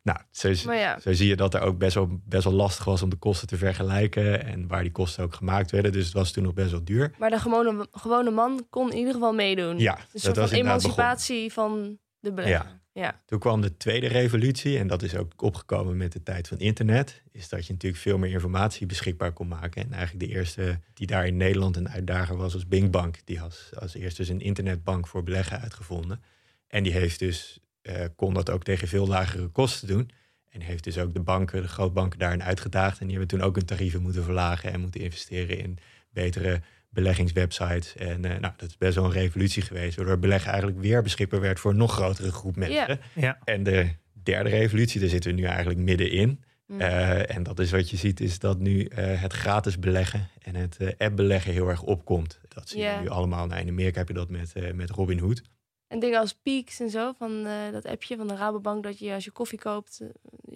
[0.07, 2.85] nou, zo, Maar ja, zo zie je dat er ook best wel, best wel lastig
[2.85, 4.45] was om de kosten te vergelijken.
[4.45, 5.93] En waar die kosten ook gemaakt werden.
[5.93, 7.15] Dus het was toen nog best wel duur.
[7.19, 9.79] maar de gewone, gewone man kon in ieder geval meedoen.
[9.79, 12.81] Ja, Dus dat was emancipatie van de belegger.
[12.93, 13.23] Ja.
[13.27, 17.23] Toen kwam de tweede revolutie, en dat is ook opgekomen met de tijd van internet,
[17.33, 19.83] is dat je natuurlijk veel meer informatie beschikbaar kon maken.
[19.83, 23.19] En eigenlijk de eerste die daar in Nederland een uitdager was, was Bing Bank.
[23.25, 26.23] Die had als eerste dus een internetbank voor beleggen uitgevonden.
[26.69, 30.11] En die heeft dus, eh, kon dat ook tegen veel lagere kosten doen.
[30.51, 33.01] En heeft dus ook de banken, de grootbanken daarin uitgedaagd.
[33.01, 35.79] En die hebben toen ook hun tarieven moeten verlagen en moeten investeren in
[36.11, 37.97] betere beleggingswebsites.
[37.97, 41.41] En eh, nou, dat is best wel een revolutie geweest, waardoor beleggen eigenlijk weer beschikbaar
[41.41, 43.01] werd voor een nog grotere groep mensen.
[43.15, 43.39] Ja.
[43.45, 43.89] En de
[44.23, 46.45] derde revolutie, daar zitten we nu eigenlijk middenin.
[46.67, 46.81] Mm.
[46.81, 50.55] Eh, en dat is wat je ziet, is dat nu eh, het gratis beleggen en
[50.55, 52.41] het eh, app beleggen heel erg opkomt.
[52.49, 53.47] Dat zie je nu allemaal.
[53.47, 55.43] Nou, in Amerika heb je dat met, eh met Robinhood.
[55.89, 59.13] En dingen als Peaks en zo, van eh, dat appje van de Rabobank, dat je
[59.15, 60.09] als je koffie koopt, eh,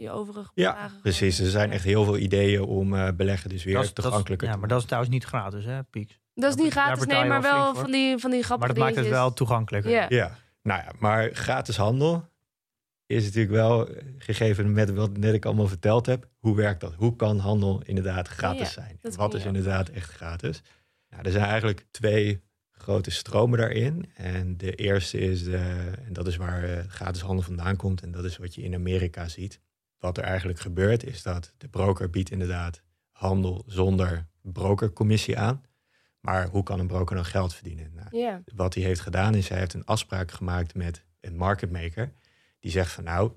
[0.02, 1.38] je overige Ja, bedragen precies.
[1.38, 4.04] Er zijn echt heel veel ideeën om eh, beleggen dus weer Dat is- dat is-
[4.04, 6.18] toegankelijker ja, maar dat is trouwens niet gratis, hè, Pieks.
[6.34, 8.82] Dat is niet Daar gratis, nee, maar wel van die, van die Maar grappige dat
[8.84, 9.90] maakt het wel toegankelijker.
[9.90, 10.06] Ja.
[10.08, 12.28] Ja, nou ja, maar gratis handel
[13.06, 13.88] is natuurlijk wel,
[14.18, 16.94] gegeven met wat net ik allemaal verteld heb, hoe werkt dat?
[16.94, 18.98] Hoe kan handel inderdaad gratis Ja, zijn?
[19.16, 20.62] Wat is inderdaad echt gratis?
[21.10, 22.40] Nou, er zijn eigenlijk twee
[22.80, 24.10] grote stromen daarin.
[24.14, 25.56] En de eerste is, de,
[26.06, 28.02] en dat is waar eh, gratis handel vandaan komt.
[28.02, 29.60] En dat is wat je in Amerika ziet.
[29.98, 35.62] Wat er eigenlijk gebeurt, is dat de broker biedt inderdaad handel zonder brokercommissie aan.
[36.20, 37.92] Maar hoe kan een broker dan geld verdienen?
[37.94, 42.12] Nou, wat hij heeft gedaan is, hij heeft een afspraak gemaakt met een market maker.
[42.60, 43.32] Die zegt van nou,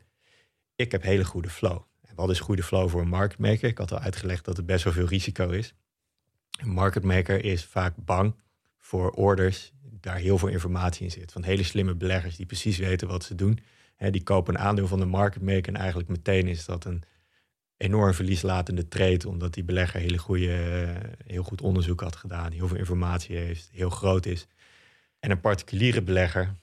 [0.75, 1.81] ik heb hele goede flow.
[2.01, 3.69] En wat is goede flow voor een market maker?
[3.69, 5.73] Ik had al uitgelegd dat het best wel veel risico is.
[6.59, 8.35] Een market maker is vaak bang
[8.93, 11.31] voor orders daar heel veel informatie in zit.
[11.31, 13.59] Van hele slimme beleggers die precies weten wat ze doen.
[13.97, 17.03] Die kopen een aandeel van de market maker en eigenlijk meteen is dat een
[17.77, 20.51] enorm verlieslatende trade, omdat die belegger hele goede,
[21.25, 24.47] heel goed onderzoek had gedaan, heel veel informatie heeft, heel groot is.
[25.19, 26.55] En een particuliere belegger,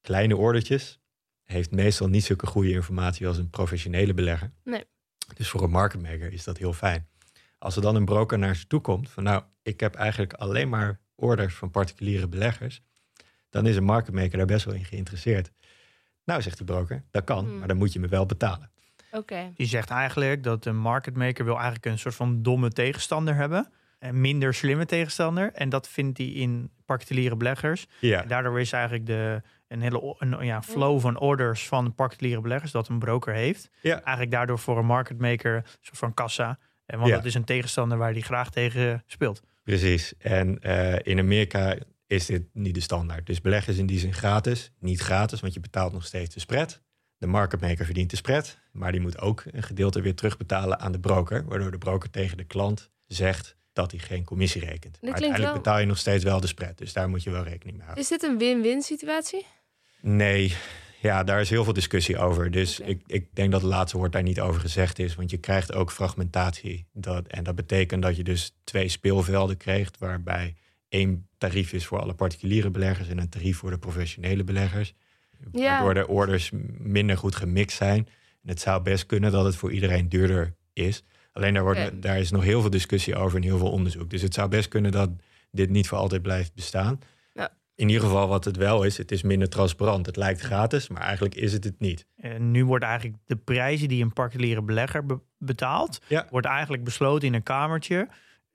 [0.00, 1.00] kleine ordertjes,
[1.42, 4.52] heeft meestal niet zulke goede informatie als een professionele belegger.
[4.64, 4.84] Nee.
[5.34, 7.08] Dus voor een market maker is dat heel fijn.
[7.58, 10.68] Als er dan een broker naar ze toe komt van nou, ik heb eigenlijk alleen
[10.68, 12.82] maar orders van particuliere beleggers,
[13.50, 15.50] dan is een market maker daar best wel in geïnteresseerd.
[16.24, 17.58] Nou, zegt die broker, dat kan, Hmm.
[17.58, 18.70] maar dan moet je me wel betalen.
[19.12, 19.52] Oké.
[19.54, 23.70] Die zegt eigenlijk dat een market maker wil eigenlijk een soort van domme tegenstander hebben.
[23.98, 25.52] Een minder slimme tegenstander.
[25.52, 27.86] En dat vindt hij in particuliere beleggers.
[28.00, 32.40] Ja, En daardoor is eigenlijk de, een hele een, ja, flow van orders van particuliere
[32.40, 33.70] beleggers dat een broker heeft.
[33.80, 33.94] Ja.
[33.94, 36.58] Eigenlijk daardoor voor een market maker een soort van kassa.
[36.86, 37.16] En want Ja.
[37.16, 39.42] dat is een tegenstander waar hij graag tegen speelt.
[39.62, 40.12] Precies.
[40.18, 43.26] En eh, in Amerika is dit niet de standaard.
[43.26, 44.72] Dus beleggen is in die zin gratis.
[44.78, 46.80] Niet gratis, want je betaalt nog steeds de spread.
[47.18, 50.92] De market maker verdient de spread, maar die moet ook een gedeelte weer terugbetalen aan
[50.92, 54.98] de broker, waardoor de broker tegen de klant zegt dat hij geen commissie rekent.
[55.00, 57.42] Maar uiteindelijk wel- betaal je nog steeds wel de spread, dus daar moet je wel
[57.42, 58.02] rekening mee houden.
[58.04, 59.46] Is dit een win-win situatie?
[60.00, 60.56] Nee,
[61.02, 62.50] ja, daar is heel veel discussie over.
[62.50, 65.14] Dus ik, ik denk dat het laatste woord daar niet over gezegd is.
[65.14, 66.86] Want je krijgt ook fragmentatie.
[66.92, 69.98] Dat, en dat betekent dat je dus twee speelvelden krijgt...
[69.98, 70.54] waarbij
[70.88, 73.08] één tarief is voor alle particuliere beleggers...
[73.08, 74.94] en een tarief voor de professionele beleggers.
[75.52, 75.82] Ja.
[75.82, 78.08] Waardoor de orders minder goed gemixt zijn.
[78.42, 81.04] En het zou best kunnen dat het voor iedereen duurder is.
[81.32, 84.10] Alleen daar, wordt, daar is nog heel veel discussie over en heel veel onderzoek.
[84.10, 85.10] Dus het zou best kunnen dat
[85.50, 86.98] dit niet voor altijd blijft bestaan.
[87.82, 90.06] In ieder geval wat het wel is, het is minder transparant.
[90.06, 92.06] Het lijkt gratis, maar eigenlijk is het het niet.
[92.16, 96.26] En nu wordt eigenlijk de prijzen die een particuliere belegger be- betaalt, Ja.
[96.30, 98.08] wordt eigenlijk besloten in een kamertje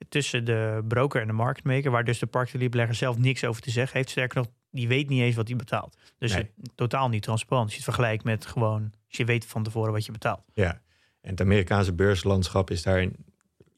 [0.08, 3.62] tussen de broker en de market maker, waar dus de particuliere belegger zelf niks over
[3.62, 4.10] te zeggen heeft.
[4.10, 5.96] Sterker nog, die weet niet eens wat hij betaalt.
[6.18, 6.40] Dus Nee.
[6.62, 7.64] het, totaal niet transparant.
[7.64, 10.42] Als je het vergelijkt met gewoon, als je weet van tevoren wat je betaalt.
[10.54, 10.80] Ja,
[11.20, 13.16] en het Amerikaanse beurslandschap is daarin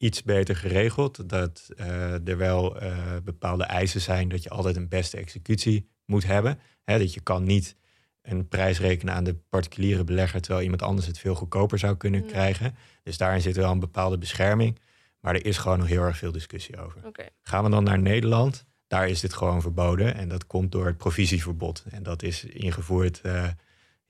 [0.01, 1.29] iets beter geregeld.
[1.29, 6.25] Dat eh, er wel eh, bepaalde eisen zijn dat je altijd een beste executie moet
[6.25, 6.59] hebben.
[6.83, 7.75] Hè, dat je kan niet
[8.21, 12.21] een prijs rekenen aan de particuliere belegger, terwijl iemand anders het veel goedkoper zou kunnen
[12.21, 12.27] Ja.
[12.27, 12.75] krijgen.
[13.03, 14.79] Dus daarin zit wel een bepaalde bescherming.
[15.19, 17.05] Maar er is gewoon nog heel erg veel discussie over.
[17.05, 17.25] Oké.
[17.41, 18.65] Gaan we dan naar Nederland?
[18.87, 20.15] Daar is dit gewoon verboden.
[20.15, 21.83] En dat komt door het provisieverbod.
[21.89, 23.47] En dat is ingevoerd eh,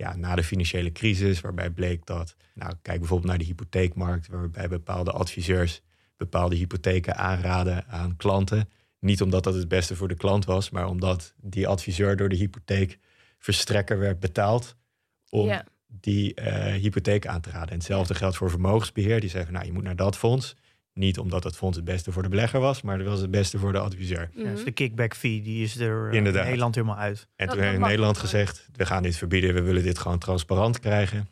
[0.02, 4.68] ja, na de financiële crisis, waarbij bleek dat, nou, kijk bijvoorbeeld naar de hypotheekmarkt, waarbij
[4.68, 5.82] bepaalde adviseurs
[6.18, 8.70] bepaalde hypotheken aanraden aan klanten.
[9.00, 12.36] Niet omdat dat het beste voor de klant was, maar omdat die adviseur door de
[12.36, 14.76] hypotheekverstrekker werd betaald
[15.30, 15.66] om Ja.
[15.88, 17.70] die eh, hypotheek aan te raden.
[17.70, 19.20] En hetzelfde geldt voor vermogensbeheer.
[19.20, 20.56] Die zeggen, nou, je moet naar dat fonds.
[20.94, 23.58] Niet omdat dat fonds het beste voor de belegger was, maar dat was het beste
[23.60, 24.30] voor de adviseur.
[24.34, 24.46] Mhm.
[24.46, 26.42] Ja, dus de kickback fee, die is er eh, Inderdaad.
[26.42, 27.28] in Nederland helemaal uit.
[27.36, 31.30] En toen heeft Nederland gezegd, we gaan dit verbieden, we willen dit gewoon transparant krijgen.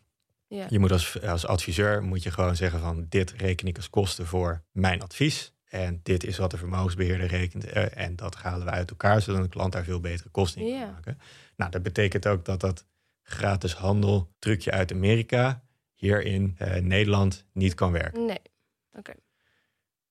[0.48, 0.66] Ja.
[0.70, 4.26] Je moet als, als adviseur moet je gewoon zeggen van dit reken ik als kosten
[4.26, 5.54] voor mijn advies.
[5.66, 7.66] En dit is wat de vermogensbeheerder rekent.
[7.66, 10.68] eh, en dat halen we uit elkaar, zodat de klant daar veel betere kosten in
[10.68, 10.80] Ja.
[10.84, 11.20] kan maken.
[11.56, 12.86] Nou, dat betekent ook dat dat
[13.24, 18.26] gratis handel trucje uit Amerika hier in eh, Nederland niet kan werken.
[18.26, 18.42] Nee.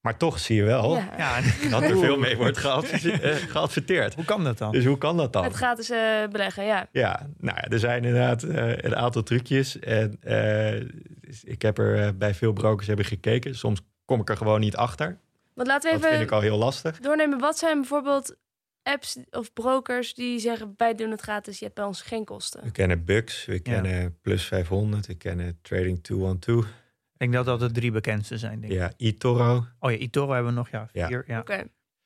[0.09, 1.14] Maar toch zie je wel Ja.
[1.16, 1.40] Ja,
[1.71, 2.59] dat er veel mee wordt
[3.53, 4.14] geadverteerd.
[4.14, 4.73] hoe kan dat dan?
[4.73, 5.44] Dus hoe kan dat dan?
[5.44, 5.99] Het gratis eh,
[6.31, 6.88] beleggen, ja.
[6.92, 9.79] Ja, nou ja, er zijn inderdaad eh, een aantal trucjes.
[9.79, 10.81] En eh,
[11.42, 13.55] ik heb er bij veel brokers hebben gekeken.
[13.55, 15.18] Soms kom ik er gewoon niet achter.
[15.55, 16.99] Want laten we Dat vind even ik al heel lastig.
[16.99, 17.38] doornemen.
[17.38, 18.37] Wat zijn bijvoorbeeld
[18.83, 20.75] apps of brokers die zeggen...
[20.77, 22.64] wij doen het gratis, je hebt bij ons geen kosten.
[22.64, 26.66] We kennen Bux, we kennen Plus 500, we kennen Trading 212.
[27.18, 28.61] Ik denk dat dat de drie bekendste zijn.
[28.61, 28.78] Denk ik.
[28.78, 29.66] Ja, eToro.
[29.78, 31.07] Oh ja, Itoro hebben we nog, ja, Ja.
[31.07, 31.24] vier.
[31.26, 31.40] Ja.
[31.40, 31.57] Oké.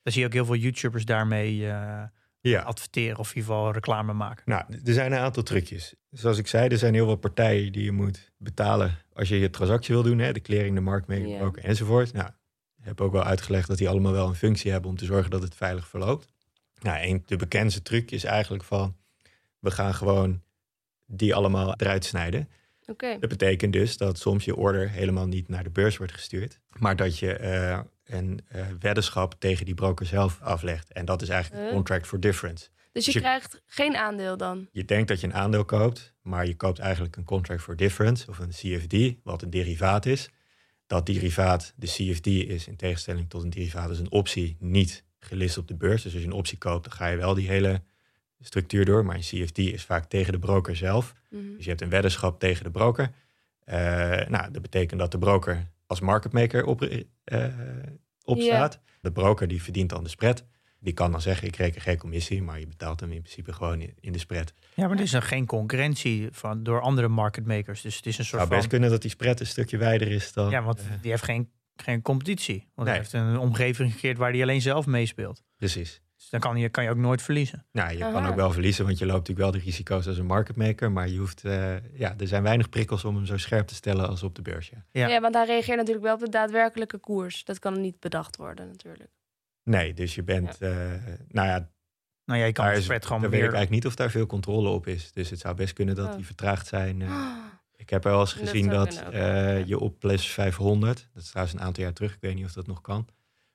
[0.03, 2.03] Daar zie je ook heel veel YouTubers daarmee eh,
[2.40, 4.42] Ja, adverteren of in ieder geval reclame maken.
[4.46, 5.94] nou, er zijn een aantal trucjes.
[6.11, 9.51] Zoals ik zei, er zijn heel veel partijen die je moet betalen als je je
[9.51, 10.18] transactie wil doen.
[10.18, 10.33] Hè?
[10.33, 11.38] De clearing, de marktmaker, Ja.
[11.38, 12.12] broker enzovoort.
[12.12, 12.29] Nou,
[12.79, 15.31] ik heb ook wel uitgelegd dat die allemaal wel een functie hebben om te zorgen
[15.31, 16.33] dat het veilig verloopt.
[16.81, 18.96] Nou, een, de bekendste truc is eigenlijk van,
[19.59, 20.42] we gaan gewoon
[21.07, 22.48] die allemaal eruit snijden.
[23.21, 26.61] Dat betekent dus dat soms je order helemaal niet naar de beurs wordt gestuurd.
[26.79, 30.92] Maar dat je eh, een eh, weddenschap tegen die broker zelf aflegt.
[30.92, 31.77] En dat is eigenlijk een Huh?
[31.77, 32.68] contract for difference.
[32.92, 34.68] Dus je je- krijgt geen aandeel dan?
[34.73, 38.29] Je denkt dat je een aandeel koopt, maar je koopt eigenlijk een contract for difference
[38.31, 40.31] of een CFD, wat een derivaat is.
[40.87, 45.59] Dat derivaat, de CFD, is in tegenstelling tot een derivaat, is een optie niet gelist
[45.59, 46.03] op de beurs.
[46.03, 47.83] Dus als je een optie koopt, dan ga je wel die hele
[48.42, 49.05] structuur door.
[49.05, 51.12] Maar een CFD is vaak tegen de broker zelf.
[51.31, 51.42] Mhm.
[51.57, 53.11] Dus je hebt een weddenschap tegen de broker.
[53.64, 53.76] Eh,
[54.28, 56.83] nou, dat betekent dat de broker als marketmaker op,
[57.24, 57.44] eh,
[58.24, 58.81] opstaat.
[59.00, 60.44] De broker die verdient dan de spread.
[60.81, 63.81] Die kan dan zeggen, ik reken geen commissie, maar je betaalt hem in principe gewoon
[63.81, 64.52] in, in de spread.
[64.74, 67.81] Ja, maar er is er geen concurrentie van, door andere market makers.
[67.81, 68.70] Dus het is een soort zou best van...
[68.70, 70.50] kunnen dat die spread een stukje wijder is dan...
[70.50, 72.66] Ja, want eh, die heeft geen, geen competitie.
[72.74, 72.96] Want Nee.
[72.96, 75.42] hij heeft een omgeving gecreëerd waar hij alleen zelf meespeelt.
[75.57, 76.00] precies.
[76.33, 77.66] Dan kan je, kan je ook nooit verliezen.
[77.73, 80.27] Nou, je kan ook wel verliezen, want je loopt natuurlijk wel de risico's als een
[80.27, 80.92] marketmaker.
[80.92, 84.09] Maar je hoeft, eh, ja, er zijn weinig prikkels om hem zo scherp te stellen
[84.09, 84.68] als op de beurs.
[84.68, 84.85] Ja.
[84.90, 85.09] Ja.
[85.09, 85.21] Ja.
[85.21, 87.45] want hij reageert natuurlijk wel op de daadwerkelijke koers.
[87.45, 89.11] Dat kan niet bedacht worden natuurlijk.
[89.62, 90.71] Nee, dus je bent, eh,
[91.29, 91.71] nou ja,
[92.25, 93.42] Nou ja, je kan is, spread gewoon weet ik weer...
[93.42, 95.12] eigenlijk niet of daar veel controle op is.
[95.12, 96.16] Dus het zou best kunnen dat Oh.
[96.16, 97.03] die vertraagd zijn.
[97.03, 97.27] eh.
[97.77, 99.21] Ik heb wel eens Dat gezien dat, eh,
[99.59, 99.64] ja.
[99.66, 102.53] je op plus 500, dat is trouwens een aantal jaar terug, ik weet niet of
[102.53, 103.07] dat nog kan.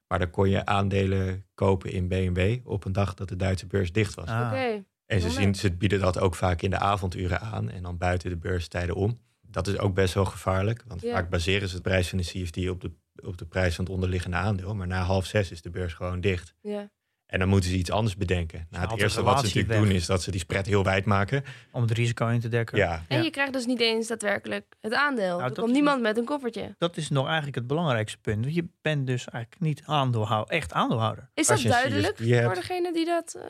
[0.08, 3.91] Maar dan kon je aandelen kopen in BMW op een dag dat de Duitse beurs
[3.91, 4.28] dicht was.
[4.28, 4.48] Ah.
[4.52, 4.84] Oké.
[5.06, 8.30] En ze, zien, ze bieden dat ook vaak in de avonduren aan en dan buiten
[8.30, 9.20] de beurstijden om.
[9.41, 11.12] Dat is ook best wel gevaarlijk, want Ja.
[11.13, 12.91] vaak baseren ze het prijs van de CFD op de,
[13.24, 14.76] op de prijs van het onderliggende aandeel.
[14.76, 16.54] Maar na half zes is de beurs gewoon dicht.
[16.62, 16.89] Ja.
[17.28, 18.68] En dan moeten ze iets anders bedenken.
[18.70, 19.82] Nou, het eerste wat ze natuurlijk weg.
[19.82, 21.44] doen is dat ze die spread heel wijd maken.
[21.72, 22.78] Om het risico in te dekken.
[22.78, 23.24] Ja, En Ja.
[23.24, 25.28] je krijgt dus niet eens daadwerkelijk het aandeel.
[25.38, 26.76] Nou, er dat komt niemand met een koffertje.
[26.78, 28.44] Dat is nog eigenlijk het belangrijkste punt.
[28.44, 31.30] Want je bent dus eigenlijk niet aandeelhouder, echt aandeelhouder.
[31.34, 33.44] Is dat duidelijk hebt- voor degene die, dat, eh,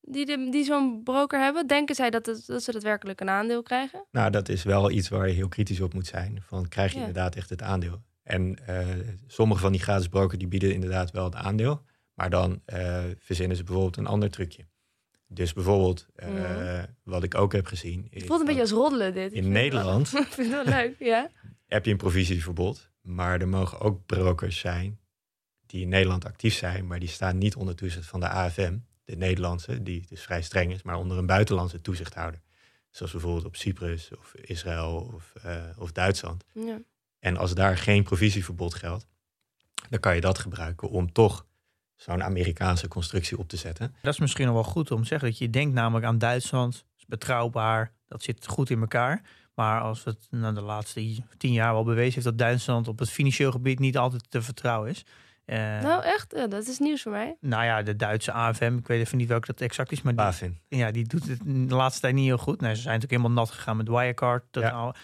[0.00, 1.66] die, de- die zo'n broker hebben?
[1.66, 4.04] Denken zij dat, het, dat ze daadwerkelijk een aandeel krijgen?
[4.10, 6.42] nou dat is wel iets waar je heel kritisch op moet zijn.
[6.46, 7.06] Van krijg je Ja.
[7.06, 8.02] inderdaad echt het aandeel?
[8.22, 8.86] En eh,
[9.26, 11.82] sommige van die gratis brokers die bieden inderdaad wel het aandeel.
[12.16, 14.66] Maar dan eh, verzinnen ze bijvoorbeeld een ander trucje.
[15.28, 16.84] Dus bijvoorbeeld, eh, Mhm.
[17.02, 18.06] wat ik ook heb gezien.
[18.10, 19.32] Het voelt een beetje als roddelen dit.
[19.32, 21.30] Ik In Nederland Ik vind het wel leuk, ja.
[21.66, 22.90] heb je een provisieverbod.
[23.00, 25.00] Maar er mogen ook brokers zijn
[25.66, 26.86] die in Nederland actief zijn.
[26.86, 28.78] Maar die staan niet onder toezicht van de AFM.
[29.04, 30.82] De Nederlandse, die dus vrij streng is.
[30.82, 32.40] Maar onder een buitenlandse toezichthouder.
[32.90, 36.44] Zoals bijvoorbeeld op Cyprus of Israël of, eh, of Duitsland.
[36.52, 36.78] ja.
[37.18, 39.06] En als daar geen provisieverbod geldt,
[39.88, 41.46] dan kan je dat gebruiken om toch
[41.96, 43.94] zo'n Amerikaanse constructie op te zetten.
[44.02, 45.28] Dat is misschien nog wel goed om te zeggen.
[45.28, 46.84] Dat je denkt namelijk aan Duitsland.
[46.98, 47.92] Is betrouwbaar.
[48.08, 49.22] Dat zit goed in elkaar.
[49.54, 53.10] Maar als het nou, de laatste tien jaar wel bewezen heeft dat Duitsland op het
[53.10, 55.04] financieel gebied niet altijd te vertrouwen is.
[55.44, 56.32] Eh, Nou, echt?
[56.36, 57.36] Ja, dat is nieuws voor mij.
[57.40, 60.22] nou ja, de Duitse AFM, ik weet even niet welke dat exact is, maar die,
[60.68, 62.60] ja, die doet het de laatste tijd niet heel goed.
[62.60, 64.56] Nou, ze zijn natuurlijk helemaal nat gegaan met Wirecard.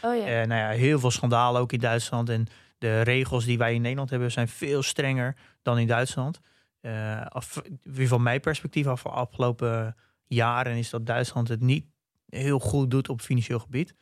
[0.03, 0.27] Oh ja.
[0.27, 2.29] Eh, nou ja, heel veel schandalen ook in Duitsland.
[2.29, 2.47] En
[2.79, 6.41] de regels die wij in Nederland hebben zijn veel strenger dan in Duitsland.
[6.83, 11.87] Eh af, weer van mijn perspectief af de afgelopen jaren is dat Duitsland het niet
[12.29, 13.95] heel goed doet op financieel gebied.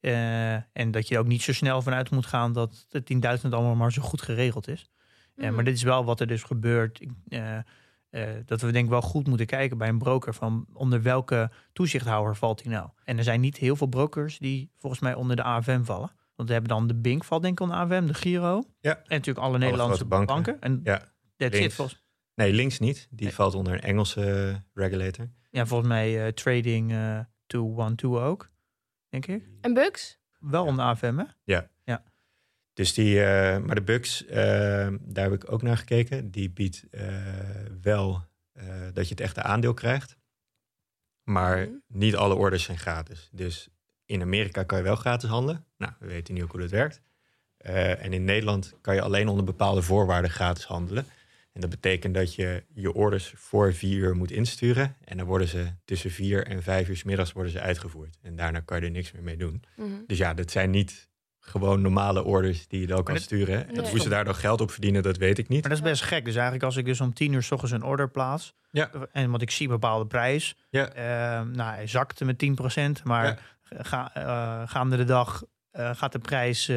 [0.00, 3.20] Eh, en dat je er ook niet zo snel vanuit moet gaan dat het in
[3.20, 4.90] Duitsland allemaal maar zo goed geregeld is.
[5.36, 5.54] Mhm.
[5.54, 7.00] maar dit is wel wat er dus gebeurt.
[7.00, 7.56] Ik, eh,
[8.10, 11.50] eh, dat we denk ik wel goed moeten kijken bij een broker van onder welke
[11.72, 12.88] toezichthouder valt hij nou.
[13.04, 16.10] En er zijn niet heel veel brokers die volgens mij onder de AFM vallen.
[16.34, 18.62] Want we hebben dan de Bink valt denk ik onder de AFM, de Giro.
[18.80, 18.96] Ja.
[18.96, 20.34] En natuurlijk alle Nederlandse banken.
[20.34, 20.60] banken.
[20.60, 22.01] En Ja, dat zit volgens,
[22.34, 23.06] Nee, links niet.
[23.10, 23.34] Die Nee.
[23.34, 25.30] valt onder een Engelse eh, regulator.
[25.50, 28.50] ja, volgens mij eh, Trading eh 212 ook,
[29.08, 29.44] denk ik.
[29.60, 30.18] En Bugs?
[30.38, 31.24] Wel onder de AFM hè?
[32.74, 34.36] Dus die, eh, maar de Bucks, eh,
[35.00, 36.30] daar heb ik ook naar gekeken.
[36.30, 37.06] Die biedt eh,
[37.82, 40.16] wel eh, dat je het echte aandeel krijgt.
[41.22, 41.70] Maar Mhm.
[41.86, 43.28] niet alle orders zijn gratis.
[43.32, 43.68] Dus
[44.04, 45.64] in Amerika kan je wel gratis handelen.
[45.76, 47.02] Nou, we weten nu ook hoe dat werkt.
[47.56, 51.06] Eh, en in Nederland kan je alleen onder bepaalde voorwaarden gratis handelen.
[51.52, 54.96] En dat betekent dat je je orders voor vier uur moet insturen.
[55.04, 58.18] En dan worden ze tussen vier en vijf uur 's middags worden ze uitgevoerd.
[58.22, 59.62] En daarna kan je er niks meer mee doen.
[59.76, 59.88] Mhm.
[60.06, 61.10] Dus ja, dat zijn niet
[61.40, 63.68] gewoon normale orders die je dan kan dat- sturen.
[63.68, 63.90] En Nee.
[63.90, 65.60] hoe ze daar dan geld op verdienen, dat weet ik niet.
[65.60, 66.24] Maar dat is best gek.
[66.24, 68.54] Dus eigenlijk als ik dus om tien uur s ochtends een order plaats.
[68.70, 68.90] Ja.
[69.12, 70.56] En want ik zie een bepaalde prijs.
[70.70, 70.88] Ja.
[70.92, 73.04] eh, nou, hij zakte met 10%.
[73.04, 73.38] Maar Ja.
[73.82, 76.68] ga, eh, gaande de dag eh, gaat de prijs...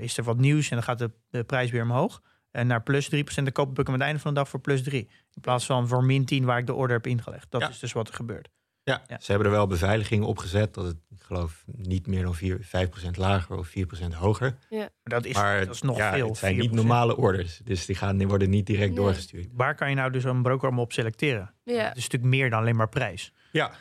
[0.00, 2.22] is er wat nieuws en dan gaat de, de prijs weer omhoog.
[2.56, 4.60] En naar plus 3%, dan koop ik hem aan het einde van de dag voor
[4.60, 5.08] plus 3.
[5.34, 7.50] In plaats van voor min 10 waar ik de order heb ingelegd.
[7.50, 7.68] Dat Ja.
[7.68, 8.48] is dus wat er gebeurt.
[8.82, 9.16] Ja, Ja.
[9.20, 10.74] ze hebben er wel beveiliging op gezet.
[10.74, 14.56] Dat het, ik geloof, niet meer dan 4, 5% lager of 4% hoger.
[14.70, 16.28] Maar dat is, maar dat is nog ja, veel.
[16.28, 16.56] het zijn 4%.
[16.58, 17.60] niet normale orders.
[17.64, 18.96] Dus die, gaan, die worden niet direct Nee.
[18.98, 19.48] doorgestuurd.
[19.52, 21.54] Waar kan je nou dus een broker om op selecteren?
[21.64, 21.74] Ja.
[21.88, 23.32] Het is natuurlijk meer dan alleen maar prijs.
[23.52, 23.72] Ja,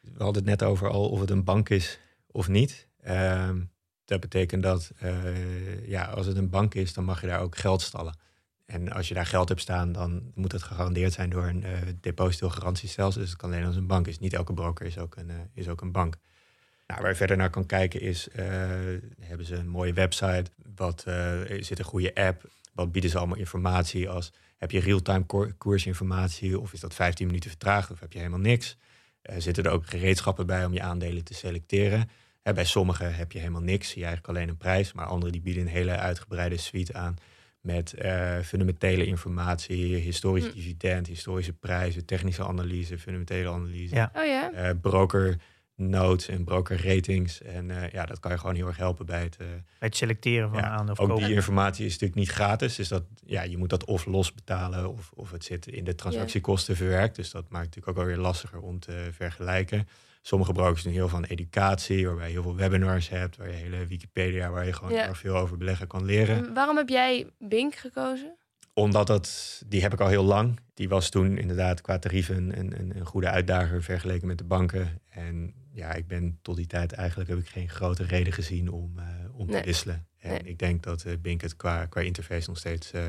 [0.00, 2.88] we hadden het net over al of het een bank is of niet.
[3.00, 3.60] Ehm,
[4.08, 7.56] dat betekent dat eh, ja, als het een bank is, dan mag je daar ook
[7.56, 8.18] geld stallen.
[8.66, 11.78] En als je daar geld hebt staan, dan moet het gegarandeerd zijn door een uh,
[12.00, 13.20] depositogarantiestelsel.
[13.20, 14.18] Dus het kan alleen als een bank is.
[14.18, 16.16] Niet elke broker is ook een, uh, is ook een bank.
[16.86, 18.28] Nou, waar je verder naar kan kijken is,
[19.20, 20.50] hebben ze een mooie website?
[20.74, 21.04] Wat,
[21.60, 22.50] zit een goede app?
[22.72, 24.32] Wat bieden ze allemaal informatie als...
[24.56, 25.24] heb je real-time
[25.58, 28.76] koersinformatie of is dat 15 minuten vertraagd of heb je helemaal niks?
[29.38, 32.08] zitten er ook gereedschappen bij om je aandelen te selecteren?
[32.54, 34.92] Bij sommigen heb je helemaal niks, zie je eigenlijk alleen een prijs.
[34.92, 37.16] Maar anderen die bieden een hele uitgebreide suite aan
[37.60, 40.52] met uh, fundamentele informatie, historisch hm.
[40.52, 43.94] dividend, historische prijzen, technische analyse, fundamentele analyse.
[43.94, 44.10] Ja.
[44.14, 44.52] Oh ja.
[44.52, 45.36] Uh, broker
[45.74, 47.42] notes en broker ratings.
[47.42, 50.50] En uh, ja, dat kan je gewoon heel erg helpen bij het, bij het selecteren
[50.50, 51.24] van ja, aan of Ook kopen.
[51.24, 52.76] die informatie is natuurlijk niet gratis.
[52.76, 55.94] Dus dat, ja, je moet dat of los betalen of, of het zit in de
[55.94, 57.16] transactiekosten verwerkt.
[57.16, 59.88] Dus dat maakt het natuurlijk ook alweer lastiger om te vergelijken.
[60.22, 63.86] Sommige brokers doen heel van educatie, waarbij je heel veel webinars hebt, waar je hele
[63.86, 65.14] Wikipedia, waar je gewoon ja.
[65.14, 66.54] veel over beleggen kan leren.
[66.54, 68.36] Waarom heb jij Bink gekozen?
[68.74, 70.60] Omdat dat, die heb ik al heel lang.
[70.74, 75.02] Die was toen inderdaad qua tarieven een, een, een goede uitdager vergeleken met de banken.
[75.08, 78.94] En ja, ik ben tot die tijd eigenlijk heb ik geen grote reden gezien om,
[78.98, 79.04] uh,
[79.36, 79.60] om nee.
[79.60, 80.06] te wisselen.
[80.18, 80.40] En nee.
[80.42, 83.06] ik denk dat uh, Bink het qua, qua interface nog steeds uh,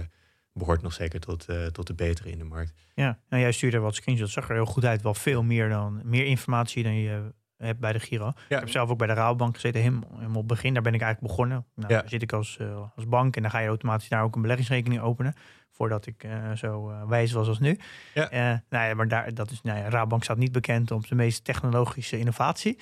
[0.53, 2.73] behoort nog zeker tot, uh, tot de betere in de markt.
[2.93, 5.01] Ja, nou jij stuurde wat screenshots, zag er heel goed uit.
[5.01, 8.25] Wel veel meer dan meer informatie dan je hebt bij de Giro.
[8.25, 8.31] Ja.
[8.47, 10.73] Ik heb zelf ook bij de Rabobank gezeten, helemaal, helemaal op het begin.
[10.73, 11.65] Daar ben ik eigenlijk begonnen.
[11.75, 11.99] Nou, ja.
[11.99, 14.41] Daar zit ik als, uh, als bank en dan ga je automatisch daar ook een
[14.41, 15.33] beleggingsrekening openen.
[15.71, 17.79] Voordat ik uh, zo wijs was als nu.
[18.13, 18.61] Ja.
[18.69, 21.43] nou ja, maar daar, dat is, nou ja, Rabobank staat niet bekend om de meest
[21.43, 22.79] technologische innovatie.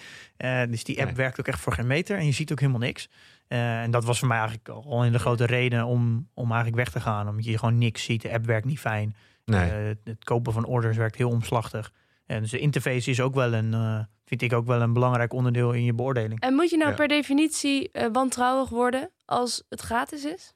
[0.70, 1.16] dus die app nee.
[1.16, 3.10] werkt ook echt voor geen meter en je ziet ook helemaal niks.
[3.50, 6.76] Uh, en dat was voor mij eigenlijk al in de grote reden om, om eigenlijk
[6.76, 7.30] weg te gaan.
[7.30, 8.22] Omdat je gewoon niks ziet.
[8.22, 9.16] De app werkt niet fijn.
[9.46, 9.90] Nee.
[9.90, 11.92] Uh, het kopen van orders werkt heel omslachtig.
[12.26, 15.34] En dus de interface is ook wel een, uh, vind ik ook wel een belangrijk
[15.34, 16.40] onderdeel in je beoordeling.
[16.40, 16.96] En moet je nou ja.
[16.96, 20.56] per definitie wantrouwig worden als het gratis is?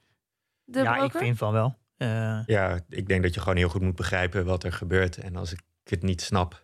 [0.64, 1.20] De ja, broker?
[1.20, 1.78] ik vind van wel.
[2.46, 5.18] ja, ik denk dat je gewoon heel goed moet begrijpen wat er gebeurt.
[5.18, 6.62] En als ik het niet snap,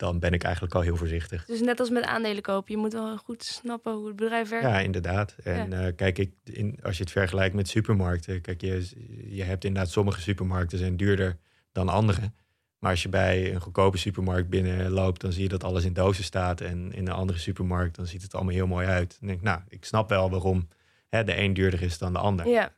[0.00, 1.44] dan ben ik eigenlijk al heel voorzichtig.
[1.44, 4.66] Dus net als met aandelen kopen, je moet wel goed snappen hoe het bedrijf werkt.
[4.66, 5.36] Ja, inderdaad.
[5.42, 5.86] En ja.
[5.86, 8.88] uh, kijk, ik, in, als je het vergelijkt met supermarkten, kijk, je,
[9.28, 11.36] je hebt inderdaad sommige supermarkten zijn duurder
[11.72, 12.32] dan andere.
[12.78, 16.24] Maar als je bij een goedkope supermarkt binnenloopt, dan zie je dat alles in dozen
[16.24, 16.60] staat.
[16.60, 19.16] En in een andere supermarkt, dan ziet het allemaal heel mooi uit.
[19.18, 20.68] Dan denk ik, nou, ik snap wel waarom
[21.08, 22.48] hè, de een duurder is dan de ander.
[22.48, 22.72] Ja.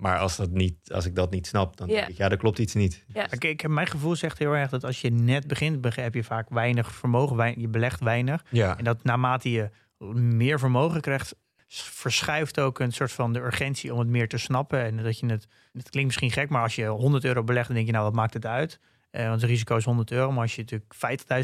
[0.00, 1.94] Maar als, dat niet, als ik dat niet snap, dan ja.
[1.94, 3.04] denk ik, ja, er klopt iets niet.
[3.06, 3.26] Ja.
[3.38, 6.48] Ik heb mijn gevoel zegt heel erg dat als je net begint, heb je vaak
[6.48, 8.44] weinig vermogen, weinig, je belegt weinig.
[8.50, 8.78] Ja.
[8.78, 9.70] En dat naarmate je
[10.14, 11.34] meer vermogen krijgt,
[11.68, 14.84] verschuift ook een soort van de urgentie om het meer te snappen.
[14.84, 17.74] En dat je het, het klinkt misschien gek, maar als je 100 euro belegt, dan
[17.74, 18.80] denk je, nou, wat maakt het uit?
[19.12, 20.32] Uh, want het risico is 100 euro.
[20.32, 20.94] Maar als je natuurlijk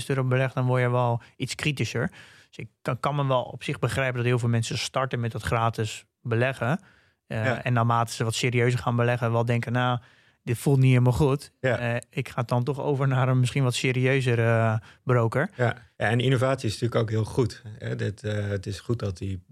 [0.00, 2.10] 50.000 euro belegt, dan word je wel iets kritischer.
[2.48, 5.32] Dus ik kan, kan me wel op zich begrijpen dat heel veel mensen starten met
[5.32, 6.80] dat gratis beleggen.
[7.28, 7.62] Uh, ja.
[7.62, 9.98] En naarmate ze wat serieuzer gaan beleggen, wel denken, nou,
[10.42, 11.52] dit voelt niet helemaal goed.
[11.60, 11.94] Ja.
[11.94, 15.50] Uh, ik ga dan toch over naar een misschien wat serieuzer uh, broker.
[15.56, 15.76] Ja.
[15.96, 17.62] en innovatie is natuurlijk ook heel goed.
[17.78, 17.96] Hè?
[17.96, 19.42] Dit, het is goed dat die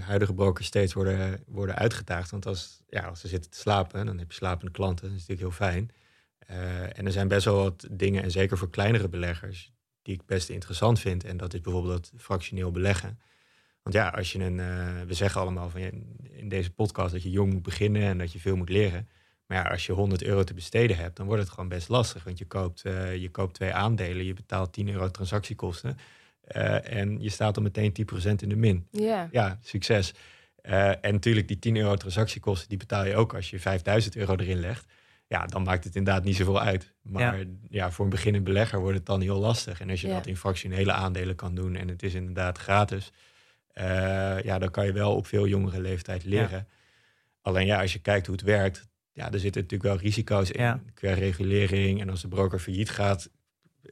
[0.00, 2.30] huidige brokers steeds worden, worden uitgedaagd.
[2.30, 5.08] Want als, ja, als ze zitten te slapen, dan heb je slapende klanten.
[5.08, 5.90] Dat is natuurlijk heel fijn.
[6.92, 9.72] En er zijn best wel wat dingen, en zeker voor kleinere beleggers,
[10.02, 11.24] die ik best interessant vind.
[11.24, 13.18] En dat is bijvoorbeeld dat fractioneel beleggen.
[13.82, 14.58] Want ja, als je een.
[14.58, 15.80] Uh, we zeggen allemaal van
[16.30, 19.08] in deze podcast dat je jong moet beginnen en dat je veel moet leren.
[19.46, 22.24] Maar ja, als je 100 euro te besteden hebt, dan wordt het gewoon best lastig.
[22.24, 25.96] Want je koopt, uh, je koopt twee aandelen, je betaalt 10 euro transactiekosten.
[26.82, 28.86] en je staat dan meteen 10% in de min.
[28.90, 29.32] Yeah.
[29.32, 30.14] Ja, succes.
[30.62, 34.60] en natuurlijk, die 10 euro transactiekosten, die betaal je ook als je 5000 euro erin
[34.60, 34.86] legt
[35.32, 36.92] ja, dan maakt het inderdaad niet zoveel uit.
[37.02, 37.44] Maar ja.
[37.68, 39.80] ja, voor een beginnende belegger wordt het dan heel lastig.
[39.80, 40.14] En als je Ja.
[40.14, 43.12] dat in fractionele aandelen kan doen en het is inderdaad gratis, eh,
[44.44, 46.68] ja, dan kan je wel op veel jongere leeftijd leren.
[47.40, 50.62] Alleen ja, als je kijkt hoe het werkt, ja, er zitten natuurlijk wel risico's in
[50.62, 50.80] Ja.
[50.94, 52.00] qua regulering.
[52.00, 53.30] En als de broker failliet gaat,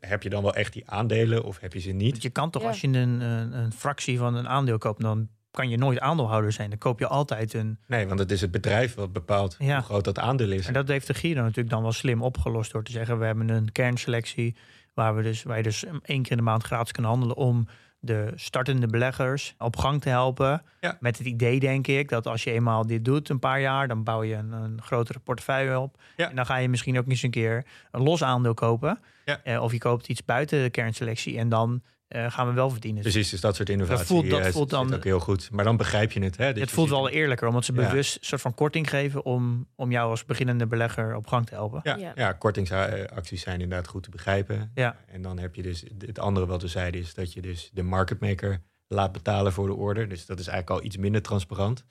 [0.00, 2.10] heb je dan wel echt die aandelen of heb je ze niet?
[2.10, 2.68] Want je kan toch, Ja.
[2.68, 6.52] als je een, een, een fractie van een aandeel koopt, dan kan je nooit aandeelhouder
[6.52, 6.70] zijn.
[6.70, 7.78] Dan koop je altijd een.
[7.86, 9.74] Nee, want het is het bedrijf wat bepaalt Ja.
[9.74, 10.66] hoe groot dat aandeel is.
[10.66, 13.48] En dat heeft de Giro natuurlijk dan wel slim opgelost door te zeggen: we hebben
[13.48, 14.56] een kernselectie
[14.94, 17.66] waar, we dus, waar je dus één keer in de maand gratis kan handelen om
[18.00, 20.62] de startende beleggers op gang te helpen.
[20.80, 20.96] Ja.
[21.00, 24.04] Met het idee, denk ik, dat als je eenmaal dit doet een paar jaar, dan
[24.04, 25.96] bouw je een, een grotere portefeuille op.
[26.16, 26.28] Ja.
[26.28, 29.00] En dan ga je misschien ook eens een keer een los aandeel kopen.
[29.24, 29.40] Ja.
[29.44, 33.02] Eh, of je koopt iets buiten de kernselectie en dan eh, gaan we wel verdienen.
[33.02, 35.50] Precies, dus dat soort innovatie voelt- dat eh, voelt dan- ook heel goed.
[35.50, 36.36] Maar dan begrijp je het.
[36.36, 36.46] Hè?
[36.52, 37.88] Dat het voelt wel eerlijker, omdat ze Ja.
[37.88, 41.54] bewust een soort van korting geven om, om jou als beginnende belegger op gang te
[41.54, 41.80] helpen.
[41.82, 42.12] Ja, Ja.
[42.14, 42.32] ja.
[42.32, 44.70] kortingsacties zijn inderdaad goed te begrijpen.
[44.74, 44.96] Ja.
[45.06, 47.82] En dan heb je dus het andere wat we zeiden is dat je dus de
[47.82, 50.08] market maker laat betalen voor de order.
[50.08, 51.84] Dus dat is eigenlijk al iets minder transparant.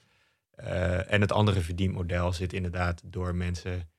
[0.50, 3.90] Eh, en het andere verdienmodel zit inderdaad door mensen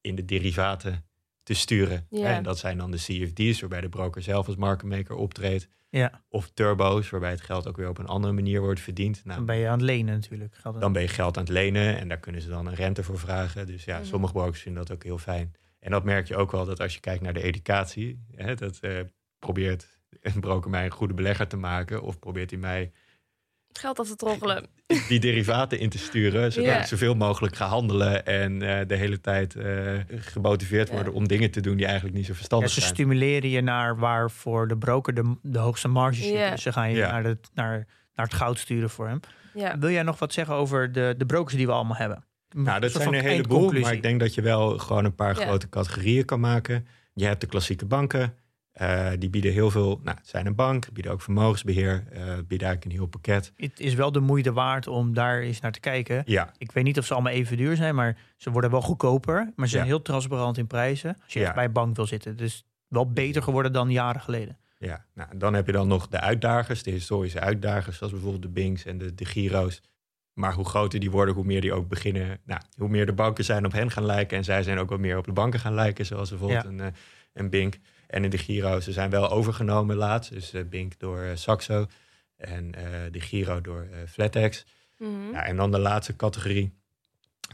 [0.00, 1.04] in de derivaten
[1.44, 2.06] te sturen.
[2.10, 2.34] Ja.
[2.34, 5.68] En dat zijn dan de CFD's, waarbij de broker zelf als marketmaker optreedt.
[5.88, 9.24] Ja, Of turbo's, waarbij het geld ook weer op een andere manier wordt verdiend.
[9.24, 10.54] Nou, dan ben je aan het lenen natuurlijk.
[10.54, 13.02] Geld- dan ben je geld aan het lenen en daar kunnen ze dan een rente
[13.02, 13.66] voor vragen.
[13.66, 14.06] Dus ja, Mhm.
[14.06, 15.52] sommige brokers vinden dat ook heel fijn.
[15.78, 18.78] En dat merk je ook wel dat als je kijkt naar de educatie, hè, dat
[18.78, 19.00] eh,
[19.38, 22.92] probeert een broker mij een goede belegger te maken, of probeert hij mij
[23.80, 24.66] Geld af te troggelen.
[25.08, 26.80] die derivaten in te sturen, zodat Ja.
[26.80, 30.94] ik zoveel mogelijk ga handelen en eh, de hele tijd eh, gemotiveerd Ja.
[30.94, 32.92] worden om dingen te doen die eigenlijk niet zo Ja, verstandig ze zijn.
[32.94, 36.32] stimuleren je naar waar voor de broker de, de hoogste marge zit.
[36.32, 36.50] Ja.
[36.50, 37.10] Dus ze gaan je Ja.
[37.10, 39.20] naar, de, naar, naar het goud sturen voor hem.
[39.54, 39.78] Ja.
[39.78, 42.24] Wil jij nog wat zeggen over de, de brokers die we allemaal hebben?
[42.56, 45.44] Nou, dat zijn een heleboel, maar ik denk dat je wel gewoon een paar Ja.
[45.46, 46.86] grote categorieën kan maken.
[47.14, 48.34] Je hebt de klassieke banken,
[48.74, 52.66] eh, die bieden heel veel, nou, het zijn een bank, bieden ook vermogensbeheer, eh bieden
[52.68, 53.52] eigenlijk een heel pakket.
[53.56, 56.22] Het is wel de moeite waard om daar eens naar te kijken.
[56.26, 59.52] Ja, Ik weet niet of ze allemaal even duur zijn, maar ze worden wel goedkoper.
[59.56, 61.16] Maar ze zijn heel transparant in prijzen.
[61.24, 61.44] Als je Ja.
[61.46, 62.36] echt bij een bank wil zitten.
[62.36, 64.58] Dus wel beter geworden dan jaren geleden.
[64.78, 65.04] ja.
[65.14, 68.84] Nou, dan heb je dan nog de uitdagers, de historische uitdagers, zoals bijvoorbeeld de Binks
[68.84, 69.80] en de, de Giro's.
[70.32, 72.38] Maar hoe groter die worden, hoe meer die ook beginnen.
[72.44, 74.36] Nou, hoe meer de banken zijn op hen gaan lijken.
[74.36, 76.06] En zij zijn ook wat meer op de banken gaan lijken.
[76.06, 76.68] Zoals bijvoorbeeld Ja.
[76.68, 76.86] een, eh,
[77.32, 77.78] een Bink.
[78.14, 80.30] En in de Giro's, ze zijn wel overgenomen laatst.
[80.32, 81.86] Dus eh, Bink door eh, Saxo.
[82.36, 84.64] En eh, de Giro door eh, Flatex.
[84.98, 85.30] Mhm.
[85.32, 86.72] Ja, en dan de laatste categorie.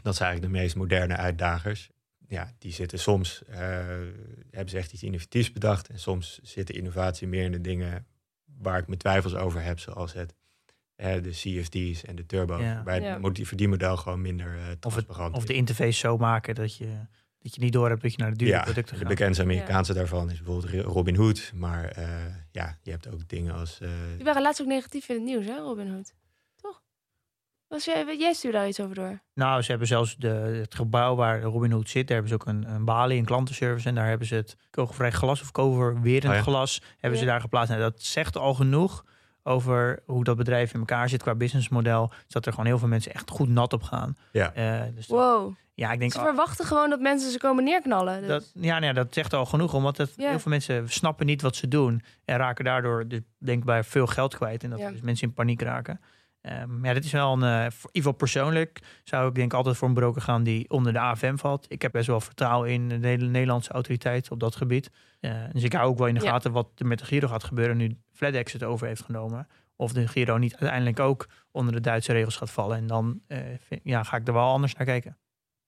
[0.03, 1.89] Dat zijn eigenlijk de meest moderne uitdagers.
[2.27, 3.59] Ja, die zitten soms, eh,
[4.51, 5.87] hebben ze echt iets innovatiefs bedacht.
[5.89, 8.05] En soms zit de innovatie meer in de dingen
[8.57, 9.79] waar ik mijn twijfels over heb.
[9.79, 10.33] Zoals het,
[10.95, 12.57] eh, de CFD's en de turbo.
[12.61, 12.83] Ja.
[12.83, 13.11] Bij Ja.
[13.11, 16.87] het modi- verdienmodel gewoon minder eh transparant Of de interface zo maken dat je,
[17.41, 19.09] dat je niet door hebt dat je naar de dure ja, producten de gaat.
[19.09, 21.51] bekendste Amerikaanse daarvan is bijvoorbeeld Robin Hood.
[21.55, 22.07] Maar eh,
[22.51, 23.79] ja, je hebt ook dingen als...
[23.81, 26.13] eh, Die waren laatst ook negatief in het nieuws, hè, Robin Hood?
[26.61, 26.81] Toch?
[27.67, 29.21] Was jij, jij stuurde daar iets over door.
[29.33, 30.27] Nou, ze hebben zelfs de,
[30.61, 33.87] het gebouw waar Robin Hood zit, daar hebben ze ook een, een balie, een klantenservice.
[33.87, 36.41] En daar hebben ze het kogelvrij glas of kogelwerend Oh ja.
[36.41, 37.69] glas hebben ze daar geplaatst.
[37.69, 39.05] Nou, dat zegt al genoeg
[39.43, 42.07] over hoe dat bedrijf in elkaar zit qua businessmodel.
[42.07, 44.17] Dus dat er gewoon heel veel mensen echt goed nat op gaan.
[44.31, 44.53] Ja.
[44.53, 45.55] Eh, dus dat- Wow.
[45.81, 46.11] Ja, ik denk...
[46.11, 48.19] Ze verwachten gewoon dat mensen ze komen neerknallen.
[48.19, 48.27] Dus.
[48.29, 50.29] Dat, ja, nou ja, dat zegt al genoeg, omdat het, Ja.
[50.29, 53.83] heel veel mensen snappen niet wat ze doen en raken daardoor, dus, denk ik, bij
[53.83, 54.91] veel geld kwijt en dat Ja.
[54.91, 55.99] dus mensen in paniek raken.
[56.41, 57.39] Ehm, ja, dit is wel een,
[57.71, 60.93] voor, in ieder geval persoonlijk zou ik denk altijd voor een broker gaan die onder
[60.93, 61.65] de AFM valt.
[61.67, 64.89] Ik heb best wel vertrouwen in de Neder- Nederlandse autoriteit op dat gebied.
[65.19, 66.29] Eh, dus ik hou ook wel in de Ja.
[66.29, 69.47] gaten wat er met de Giro gaat gebeuren nu FedEx het over heeft genomen.
[69.75, 72.77] Of de Giro niet uiteindelijk ook onder de Duitse regels gaat vallen.
[72.77, 75.17] En dan eh, vind- ja, ga ik er wel anders naar kijken.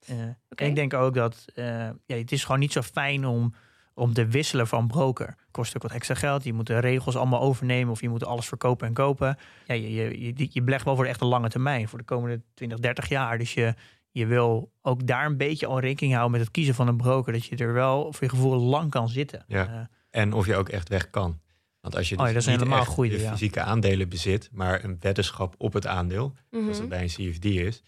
[0.05, 0.37] Eh, en
[0.67, 1.65] ik denk ook dat eh,
[2.05, 3.53] ja, het is gewoon niet zo fijn om,
[3.93, 5.35] om te wisselen van broker.
[5.51, 6.43] Kost ook wat extra geld.
[6.43, 9.37] Je moet de regels allemaal overnemen of je moet alles verkopen en kopen.
[9.67, 12.05] Ja, je, je, je, je belegt wel voor de echt een lange termijn, voor de
[12.05, 13.37] komende 20, 30 jaar.
[13.37, 13.73] Dus je,
[14.11, 17.33] je wil ook daar een beetje al rekening houden met het kiezen van een broker.
[17.33, 19.45] Dat je er wel voor je gevoel lang kan zitten.
[19.47, 19.67] Ja.
[19.67, 21.41] Eh, En of je ook echt weg kan.
[21.79, 23.31] Want als je Oh dus ja, dat is niet helemaal echt goeie, de ja.
[23.31, 26.33] fysieke aandelen bezit, maar een weddenschap op het aandeel,
[26.67, 27.83] als dat bij een CFD is,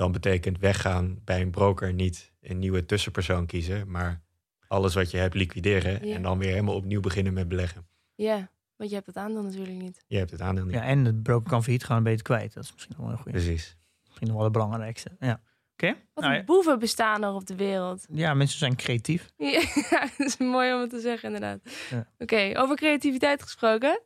[0.00, 4.22] dan betekent weggaan bij een broker niet een nieuwe tussenpersoon kiezen, maar
[4.68, 6.14] alles wat je hebt liquideren Ja.
[6.14, 7.86] en dan weer helemaal opnieuw beginnen met beleggen.
[8.14, 10.04] Ja, want je hebt het aandeel natuurlijk niet.
[10.06, 10.74] Je hebt het aandeel niet.
[10.74, 12.54] ja, en het broker kan failliet gaan en beter kwijt.
[12.54, 13.38] Dat is misschien nog wel een goede.
[13.38, 13.76] Precies.
[14.06, 15.10] Misschien nog wel het belangrijkste.
[15.20, 15.40] Ja.
[15.72, 15.94] Oké.
[16.14, 18.06] Wat Nou een boeven bestaan er op de wereld.
[18.12, 19.30] ja, mensen zijn creatief.
[19.36, 19.60] Ja,
[20.18, 21.60] dat is mooi om het te zeggen, inderdaad.
[21.90, 22.06] Ja.
[22.18, 24.00] Oké, over creativiteit gesproken.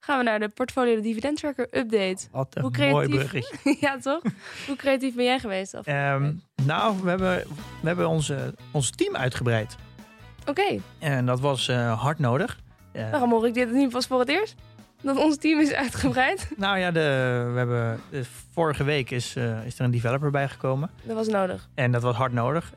[0.00, 2.28] Gaan we naar de portfolio de dividendtracker update.
[2.30, 3.30] Wat een Hoe mooi creatief.
[3.30, 3.76] bruggetje.
[3.86, 4.22] ja, toch?
[4.66, 5.74] Hoe creatief ben jij geweest?
[5.74, 6.32] Ehm,
[6.62, 7.36] nou, we hebben,
[7.80, 9.76] we hebben onze, ons team uitgebreid.
[10.46, 12.58] Oké, En dat was eh, hard nodig.
[12.92, 14.54] Eh, waarom hoor ik dit niet pas voor het eerst?
[15.02, 16.50] Dat ons team is uitgebreid.
[16.56, 17.00] nou ja, de,
[17.52, 20.90] we hebben, de, vorige week is, eh, is er een developer bijgekomen.
[21.02, 21.68] Dat was nodig.
[21.74, 22.72] En dat was hard nodig.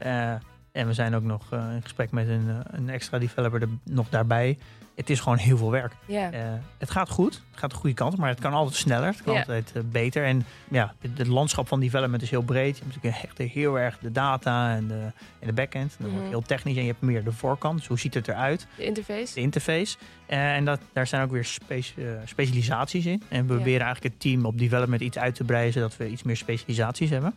[0.74, 3.68] En we zijn ook nog eh, in gesprek met een, eh, een extra developer er
[3.84, 4.58] nog daarbij.
[4.96, 5.94] Het is gewoon heel veel werk.
[6.32, 6.40] Eh,
[6.78, 7.34] het gaat goed.
[7.52, 8.18] Het gaat de goede kant.
[8.18, 9.08] Maar het kan altijd sneller.
[9.08, 10.26] Het kan altijd beter.
[10.26, 12.78] En ja, het, landschap van development is heel breed.
[12.78, 15.00] Je hebt natuurlijk echt heel erg de data en de,
[15.40, 15.90] en de backend.
[15.98, 16.30] Dat wordt Mhm.
[16.30, 16.76] heel technisch.
[16.76, 17.78] En je hebt meer de voorkant.
[17.78, 18.68] Dus hoe ziet het eruit?
[18.78, 19.34] De interface.
[19.34, 19.98] De interface.
[20.26, 21.82] En dat, daar zijn ook weer spe-
[22.26, 23.24] specialisaties in.
[23.30, 25.74] En we proberen eigenlijk het team op development iets uit te breiden.
[25.74, 27.34] Zodat we iets meer specialisaties hebben.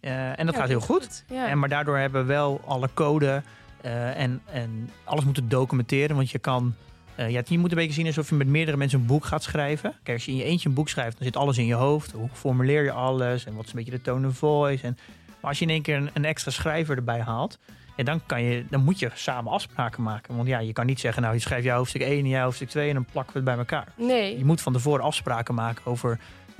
[0.00, 1.24] Eh, en dat Ja, gaat heel goed.
[1.28, 1.48] Ja.
[1.48, 3.42] En, maar daardoor hebben we wel alle code
[3.80, 6.16] eh, en, en alles moeten documenteren.
[6.16, 6.74] Want je kan.
[7.14, 9.42] eh, ja, je moet een beetje zien alsof je met meerdere mensen een boek gaat
[9.42, 9.94] schrijven.
[10.02, 12.12] Kijk, als je in je eentje een boek schrijft, dan zit alles in je hoofd.
[12.12, 14.84] Hoe formuleer je alles en wat is een beetje de tone of voice.
[14.86, 14.98] En,
[15.40, 17.58] maar als je in één keer een, een extra schrijver erbij haalt,
[17.96, 20.36] ja, dan, kan je, dan moet je samen afspraken maken.
[20.36, 22.68] Want ja, je kan niet zeggen, nou, je schrijft jou hoofdstuk 1 en jij hoofdstuk
[22.68, 23.86] 2 en dan plakken we het bij elkaar.
[23.96, 24.38] Nee.
[24.38, 26.18] Je moet van tevoren afspraken maken over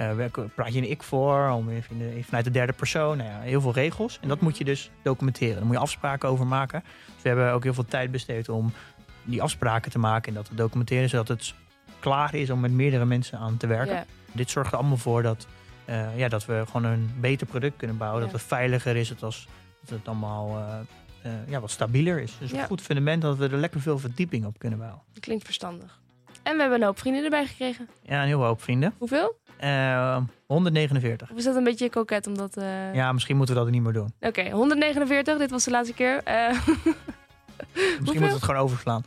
[0.09, 1.49] Welke praat je in ik voor?
[1.49, 3.17] Om even de, vanuit de derde persoon.
[3.17, 4.19] Nou ja, heel veel regels.
[4.21, 5.55] En dat moet je dus documenteren.
[5.57, 6.83] Daar moet je afspraken over maken.
[7.15, 8.73] Dus we hebben ook heel veel tijd besteed om
[9.25, 11.55] die afspraken te maken en dat te documenteren, zodat het
[11.99, 14.05] klaar is om met meerdere mensen aan te werken.
[14.33, 15.47] Dit zorgt er allemaal voor dat,
[15.85, 18.21] eh, ja, dat we gewoon een beter product kunnen bouwen.
[18.23, 19.49] Dat het veiliger is, dat, als,
[19.81, 20.59] dat het allemaal
[21.23, 22.37] eh, ja, wat stabieler is.
[22.41, 22.61] Dus Ja.
[22.61, 25.01] een goed fundament dat we er lekker veel verdieping op kunnen bouwen.
[25.13, 25.99] Dat klinkt verstandig.
[26.43, 27.89] En we hebben een hoop vrienden erbij gekregen.
[28.03, 28.95] Ja, een heel hoop vrienden.
[28.99, 29.39] Hoeveel?
[29.61, 31.31] Eh, 149.
[31.31, 32.57] Of is dat een beetje koket omdat...
[32.57, 34.13] eh, Ja, misschien moeten we dat niet meer doen.
[34.21, 35.39] Oké, 149.
[35.39, 36.23] Dit was de laatste keer.
[36.25, 36.49] Eh,
[37.75, 39.05] Misschien moeten we het gewoon overslaan.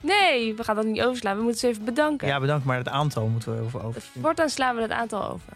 [0.00, 1.36] nee, we gaan dat niet overslaan.
[1.36, 2.28] We moeten ze even bedanken.
[2.28, 4.02] Ja, bedankt, maar het aantal moeten we over over.
[4.20, 5.52] Voortaan slaan we het aantal over.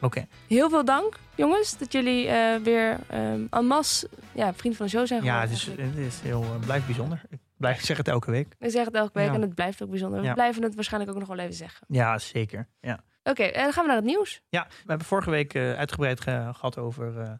[0.00, 0.26] Oké.
[0.48, 4.92] Heel veel dank, jongens, dat jullie eh, weer um, en masse ja, vriend van de
[4.92, 5.50] show zijn Ja, geworden.
[5.50, 5.96] het is, eigenlijk.
[6.04, 7.22] het is heel, eh, blijft bijzonder.
[7.30, 8.54] Ik blijf ik zeg het elke week.
[8.58, 9.34] We zeggen het elke week Ja.
[9.34, 10.20] en het blijft ook bijzonder.
[10.20, 10.32] We Ja.
[10.32, 11.86] blijven het waarschijnlijk ook nog wel even zeggen.
[11.88, 12.68] Ja, zeker.
[12.80, 13.00] Ja.
[13.24, 14.40] Oké, en dan gaan we naar het nieuws.
[14.48, 17.32] Ja, we hebben vorige week eh, uitgebreid ge- gehad over eh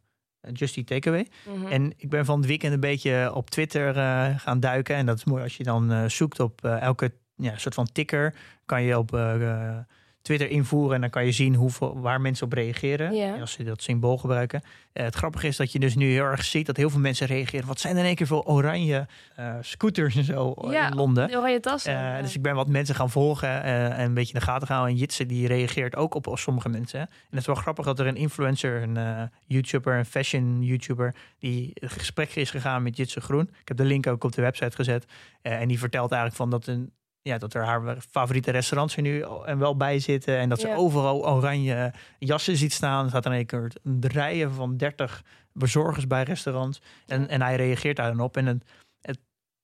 [0.52, 1.28] Just Eat Takeaway.
[1.48, 1.66] Mhm.
[1.66, 4.96] En ik ben van het weekend een beetje op Twitter eh, gaan duiken.
[4.96, 7.86] En dat is mooi als je dan eh, zoekt op eh, elke ja, soort van
[7.92, 8.34] ticker.
[8.66, 9.78] Kan je op eh, eh,
[10.24, 13.14] Twitter invoeren en dan kan je zien hoeveel, waar mensen op reageren.
[13.14, 13.34] Ja.
[13.40, 14.62] Als ze dat symbool gebruiken.
[14.92, 17.26] Eh, het grappige is dat je dus nu heel erg ziet dat heel veel mensen
[17.26, 17.66] reageren.
[17.66, 19.06] Wat zijn er in één keer veel oranje
[19.36, 21.28] eh, scooters en zo Ja, in Londen.
[21.28, 21.92] De oranje tassen.
[21.92, 22.22] Eh, ja.
[22.22, 24.86] Dus ik ben wat mensen gaan volgen eh, en een beetje in de gaten gaan.
[24.86, 27.00] En Jitse die reageert ook op, op sommige mensen.
[27.00, 31.14] En het is wel grappig dat er een influencer, een eh, YouTuber, een fashion YouTuber,
[31.38, 33.48] die in gesprek is gegaan met Jitse Groen.
[33.60, 35.04] Ik heb de link ook op de website gezet.
[35.42, 36.92] Eh, en die vertelt eigenlijk van dat een
[37.24, 40.38] ja, dat er haar favoriete restaurants er nu en wel bij zitten.
[40.38, 40.74] En dat ze Ja.
[40.76, 43.04] overal oranje jassen ziet staan.
[43.04, 45.22] Er staat een keer een rijen van 30
[45.52, 46.82] bezorgers bij restaurants.
[47.06, 48.36] En, en hij reageert daar dan op.
[48.36, 48.64] En het,
[49.00, 49.18] het,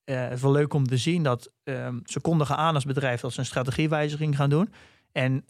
[0.04, 3.20] eh, het is wel leuk om te zien dat ehm, ze kondigen aan als bedrijf
[3.20, 4.72] dat ze een strategiewijziging gaan doen.
[5.12, 5.44] En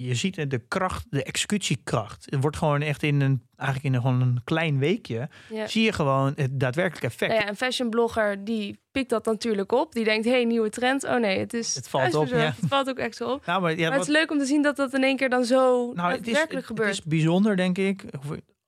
[0.00, 2.26] je ziet de kracht, de executiekracht.
[2.30, 5.66] Het wordt gewoon echt in een, eigenlijk in een, gewoon een klein weekje, ja.
[5.66, 7.32] zie je gewoon het daadwerkelijk effect.
[7.32, 9.92] Nou ja, een fashionblogger die pikt dat natuurlijk op.
[9.92, 11.04] Die denkt, hé, hey, nieuwe trend.
[11.04, 12.36] Oh nee, het is Het valt op, ja.
[12.60, 13.46] Het valt ook extra op.
[13.46, 15.16] Nou, maar ja, maar wat- het is leuk om te zien dat dat in één
[15.16, 16.88] keer dan zo Nou, het is, daadwerkelijk het, gebeurt.
[16.88, 18.04] het is bijzonder, denk ik.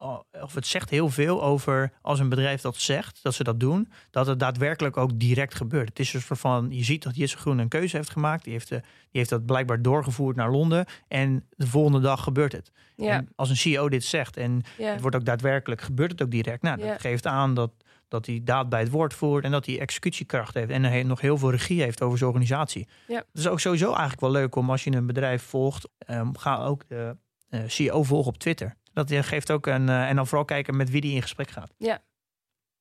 [0.02, 3.60] Of, of het zegt heel veel over als een bedrijf dat zegt, dat ze dat
[3.60, 5.88] doen, dat het daadwerkelijk ook direct gebeurt.
[5.88, 8.44] Het is soort van, je ziet dat Jesse Groen een keuze heeft gemaakt.
[8.44, 10.86] Die heeft, de, die heeft dat blijkbaar doorgevoerd naar Londen.
[11.08, 12.72] En de volgende dag gebeurt het.
[12.96, 14.90] ja, En als een CEO dit zegt en ja.
[14.92, 16.62] het wordt ook daadwerkelijk, gebeurt het ook direct.
[16.62, 16.98] Nou, dat Ja.
[16.98, 17.70] geeft aan dat,
[18.08, 20.70] dat hij daad bij het woord voert en dat hij executiekracht heeft.
[20.70, 22.88] En nog heel veel regie heeft over zijn organisatie.
[23.08, 23.16] Ja.
[23.16, 26.64] Het is ook sowieso eigenlijk wel leuk om als je een bedrijf volgt, ehm, ga
[26.64, 27.16] ook de
[27.48, 28.76] eh, CEO volgen op Twitter.
[28.92, 29.88] Dat eh, geeft ook een.
[29.88, 31.72] eh, en dan vooral kijken met wie die in gesprek gaat.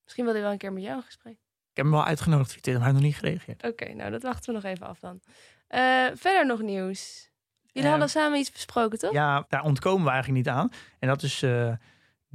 [0.03, 1.33] Misschien wil hij wel een keer met jou in gesprek.
[1.33, 3.63] Ik heb hem wel uitgenodigd Twitter, maar hij heeft nog niet gereageerd.
[3.63, 5.21] Oké, nou dat wachten we nog even af dan.
[5.67, 7.29] Eh, verder nog nieuws.
[7.71, 9.11] Jullie hadden samen iets besproken, toch?
[9.13, 10.69] Ja, daar ontkomen we eigenlijk niet aan.
[10.99, 11.45] En dat is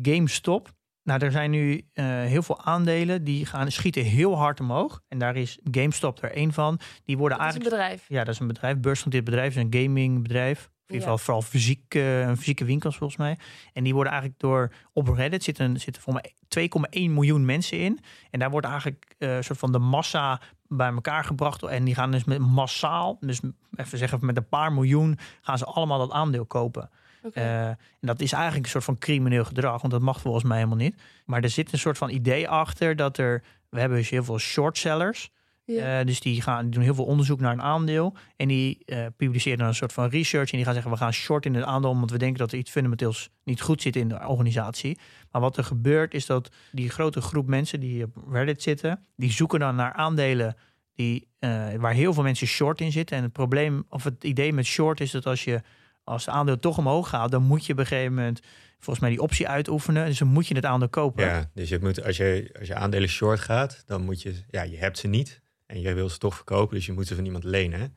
[0.03, 0.73] GameStop.
[1.03, 5.01] Nou, er zijn nu heel veel aandelen die gaan schieten heel hard omhoog.
[5.09, 6.81] En daar is GameStop er één van.
[7.05, 8.09] Die worden dat is een eigenlijk bedrijf.
[8.09, 10.71] Ja, dat is een bedrijf, beursgenoteerd bedrijf, is een gamingbedrijf.
[10.87, 13.39] In ieder geval vooral fysiek, eh, fysieke winkels volgens mij.
[13.73, 18.01] En die worden eigenlijk door, op Reddit zitten, zitten voor mij 2,1 miljoen mensen in.
[18.31, 21.63] En daar wordt eigenlijk eh, een soort van de massa bij elkaar gebracht.
[21.63, 23.41] En die gaan dus met massaal, dus
[23.75, 26.91] even zeggen met een paar miljoen, gaan ze allemaal dat aandeel kopen.
[27.33, 30.57] Eh, en dat is eigenlijk een soort van crimineel gedrag, want dat mag volgens mij
[30.57, 31.03] helemaal niet.
[31.25, 34.39] Maar er zit een soort van idee achter dat er, we hebben dus heel veel
[34.39, 35.31] shortsellers.
[35.65, 36.01] Ja.
[36.01, 38.17] Eh, dus die, gaan, die doen heel veel onderzoek naar een aandeel.
[38.37, 40.51] En die eh, publiceren dan een soort van research.
[40.51, 41.97] En die gaan zeggen, we gaan short in het aandeel...
[41.99, 44.99] want we denken dat er iets fundamenteels niet goed zit in de organisatie.
[45.31, 49.07] Maar wat er gebeurt is dat die grote groep mensen die op Reddit zitten...
[49.17, 50.57] die zoeken dan naar aandelen
[50.95, 53.17] die, eh, waar heel veel mensen short in zitten.
[53.17, 55.61] En het probleem, of het idee met short is dat als je...
[56.07, 58.41] Als het aandeel toch omhoog gaat, dan moet je op een gegeven moment
[58.79, 60.07] volgens mij die optie uitoefenen.
[60.07, 61.25] Dus dan moet je het aandeel kopen.
[61.25, 64.63] Ja, dus je moet, als, je, als je aandelen short gaat, dan moet je, ja,
[64.63, 67.25] je hebt ze niet en je wil ze toch verkopen, dus je moet ze van
[67.25, 67.97] iemand lenen.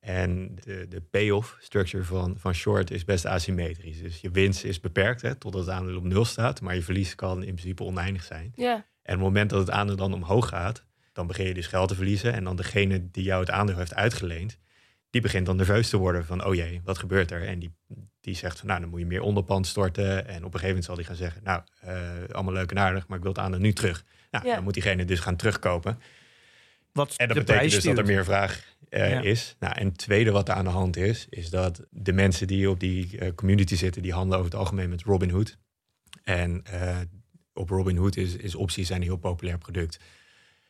[0.00, 4.00] En de, de payoff structure van, van short is best asymmetrisch.
[4.02, 7.14] Dus je winst is beperkt hè, totdat het aandeel op nul staat, maar je verlies
[7.14, 8.52] kan in principe oneindig zijn.
[8.56, 8.74] ja.
[8.74, 11.88] En op het moment dat het aandeel dan omhoog gaat, dan begin je dus geld
[11.88, 12.32] te verliezen.
[12.32, 14.58] En dan degene die jou het aandeel heeft uitgeleend,
[15.10, 17.42] die begint dan nerveus te worden van, oh jee, wat gebeurt er?
[17.46, 17.74] En die,
[18.20, 20.26] die zegt van, nou, dan moet je meer onderpand storten.
[20.28, 23.06] En op een gegeven moment zal die gaan zeggen, nou, eh, allemaal leuk en aardig,
[23.06, 24.04] maar ik wil het aandeel nu terug.
[24.30, 24.54] Nou, Ja.
[24.54, 25.98] dan moet diegene dus gaan terugkopen.
[26.96, 29.20] Wat En dat de betekent prijs dus dat er meer vraag eh, Ja.
[29.20, 29.56] is.
[29.58, 32.70] Nou, en het tweede wat er aan de hand is, is dat de mensen die
[32.70, 35.58] op die eh, community zitten, die handelen over het algemeen met Robinhood.
[36.24, 36.98] En eh,
[37.52, 39.98] op Robinhood is, is opties zijn een heel populair product.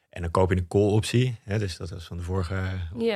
[0.08, 2.60] En dan koop je een call optie, hè, dus dat is van de vorige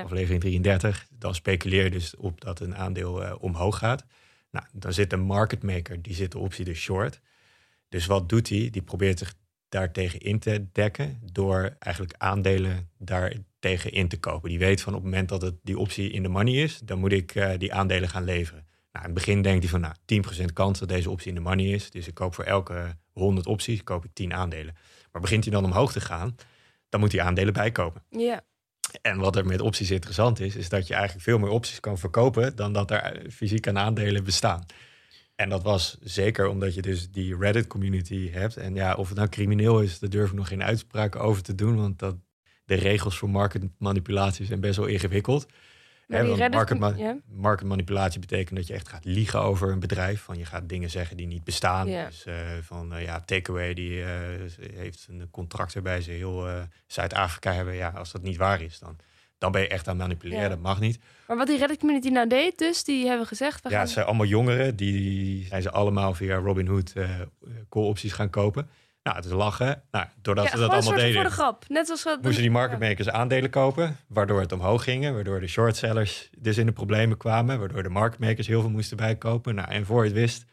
[0.03, 1.07] aflevering 33.
[1.11, 4.05] Dan speculeer je dus op dat een aandeel eh, omhoog gaat.
[4.51, 7.21] Nou, dan zit een market maker, die zit de optie de short.
[7.89, 8.69] Dus wat doet hij?
[8.71, 9.35] Die probeert zich
[9.71, 14.49] daartegen in te dekken door eigenlijk aandelen daar tegen in te kopen.
[14.49, 16.99] Die weet van op het moment dat het die optie in de money is, dan
[16.99, 18.67] moet ik eh, die aandelen gaan leveren.
[18.93, 19.95] Nou, in het begin denkt hij van nou,
[20.49, 21.91] 10% kans dat deze optie in de money is.
[21.91, 24.75] Dus ik koop voor elke 100 opties koop ik 10 aandelen.
[25.13, 26.37] Maar begint hij dan omhoog te gaan,
[26.89, 28.03] dan moet hij aandelen bijkopen.
[28.09, 28.41] Ja.
[29.03, 31.99] En wat er met opties interessant is, is dat je eigenlijk veel meer opties kan
[31.99, 34.65] verkopen dan dat er fysiek aan aandelen bestaan.
[35.41, 38.57] En dat was zeker omdat je dus die Reddit community hebt.
[38.57, 41.55] En ja, of het nou crimineel is, daar durf ik nog geen uitspraak over te
[41.55, 41.77] doen.
[41.77, 42.17] Want dat,
[42.65, 45.47] de regels voor marketmanipulatie zijn best wel ingewikkeld.
[46.07, 47.17] Want Reddit- market, ja.
[47.27, 50.23] marketmanipulatie betekent dat je echt gaat liegen over een bedrijf.
[50.23, 51.89] Van je gaat dingen zeggen die niet bestaan.
[51.89, 52.07] Ja.
[52.07, 54.09] Dus eh, van eh, ja, Takeaway die eh,
[54.75, 56.49] heeft een contract waarbij ze heel
[56.87, 57.75] Zuid-Afrika hebben.
[57.75, 58.97] Ja, als dat niet waar is, dan,
[59.41, 60.43] dan ben je echt aan het manipuleren.
[60.43, 60.49] Ja.
[60.49, 60.99] Dat mag niet.
[61.27, 63.63] Maar wat die Reddit community nou deed, dus die hebben gezegd...
[63.63, 63.85] We Ja, gaan...
[63.85, 64.77] het zijn allemaal jongeren.
[64.77, 67.11] Die zijn ze allemaal via Robinhood eh
[67.69, 68.69] call-opties gaan kopen.
[69.03, 69.83] Nou, het is lachen.
[69.91, 71.65] Nou, doordat ja, ze dat gewoon een allemaal soort deden, voor de grap.
[71.69, 72.19] Net zoals we...
[72.23, 73.97] moesten die market makers aandelen kopen.
[74.09, 75.11] Waardoor het omhoog ging.
[75.13, 77.59] Waardoor de shortsellers dus in de problemen kwamen.
[77.59, 79.55] Waardoor de market makers heel veel moesten bijkopen.
[79.55, 80.45] Nou, en voor je het wist,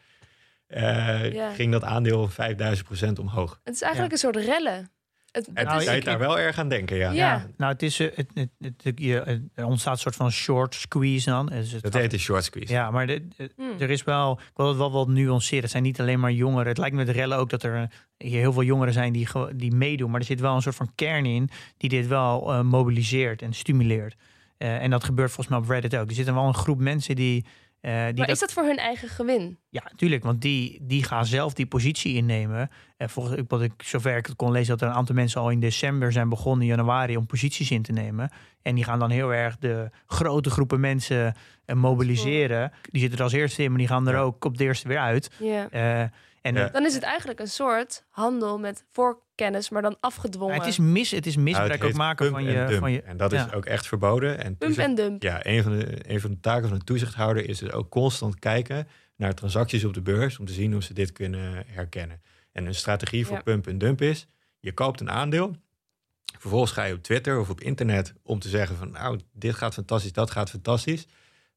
[0.66, 1.50] eh, Ja.
[1.50, 3.60] ging dat aandeel 5000% omhoog.
[3.64, 4.90] Het is eigenlijk een soort rellen.
[5.32, 7.10] Het, En het Nou, is, deed ik- daar wel erg aan denken, ja.
[7.10, 7.46] Ja.
[7.56, 8.50] Nou, het is, eh, het, het,
[8.82, 11.46] het- je, er ontstaat een soort van short squeeze dan.
[11.46, 12.72] Dus het Dat heet de short squeeze.
[12.72, 13.72] Ja, maar de, de- Hmm.
[13.78, 15.62] er is wel, ik wil het wel wat nuanceren.
[15.62, 16.66] Het zijn niet alleen maar jongeren.
[16.66, 17.82] Het lijkt me met rellen ook dat er eh,
[18.28, 20.10] hier heel veel jongeren zijn die, die meedoen.
[20.10, 23.52] Maar er zit wel een soort van kern in die dit wel eh, mobiliseert en
[23.52, 24.16] stimuleert.
[24.56, 26.08] Eh, en dat gebeurt volgens mij op Reddit ook.
[26.08, 27.44] Er zit wel een groep mensen die.
[27.80, 29.58] Eh, die maar dat, is dat voor hun eigen gewin?
[29.68, 32.70] Ja, tuurlijk, want die, die gaan zelf die positie innemen.
[32.96, 35.50] En volgens wat ik zover ik het kon lezen, dat er een aantal mensen al
[35.50, 38.30] in december zijn begonnen, in januari, om posities in te nemen.
[38.62, 42.72] En die gaan dan heel erg de grote groepen mensen eh, mobiliseren.
[42.82, 44.20] Die zitten er als eerste in, maar die gaan er Ja.
[44.20, 45.30] ook op de eerste weer uit.
[45.38, 45.68] Ja.
[45.70, 46.08] Eh,
[46.56, 46.68] en Ja.
[46.68, 50.54] Dan is het eigenlijk een soort handel met voorkennis, maar dan afgedwongen.
[50.54, 53.02] het is mis, het is Nou, misbruik het ook maken van je, van je.
[53.02, 53.46] En dat ja.
[53.46, 54.36] is ook echt verboden.
[54.38, 55.22] En Pump toezicht- en dump.
[55.22, 58.38] Ja, een van, de, een van de taken van een toezichthouder is dus ook constant
[58.38, 62.20] kijken naar transacties op de beurs om te zien hoe ze dit kunnen herkennen.
[62.52, 63.42] En een strategie voor Ja.
[63.42, 64.26] pump en dump is,
[64.58, 65.56] je koopt een aandeel,
[66.38, 69.74] vervolgens ga je op Twitter of op internet om te zeggen van nou, dit gaat
[69.74, 71.06] fantastisch, dat gaat fantastisch.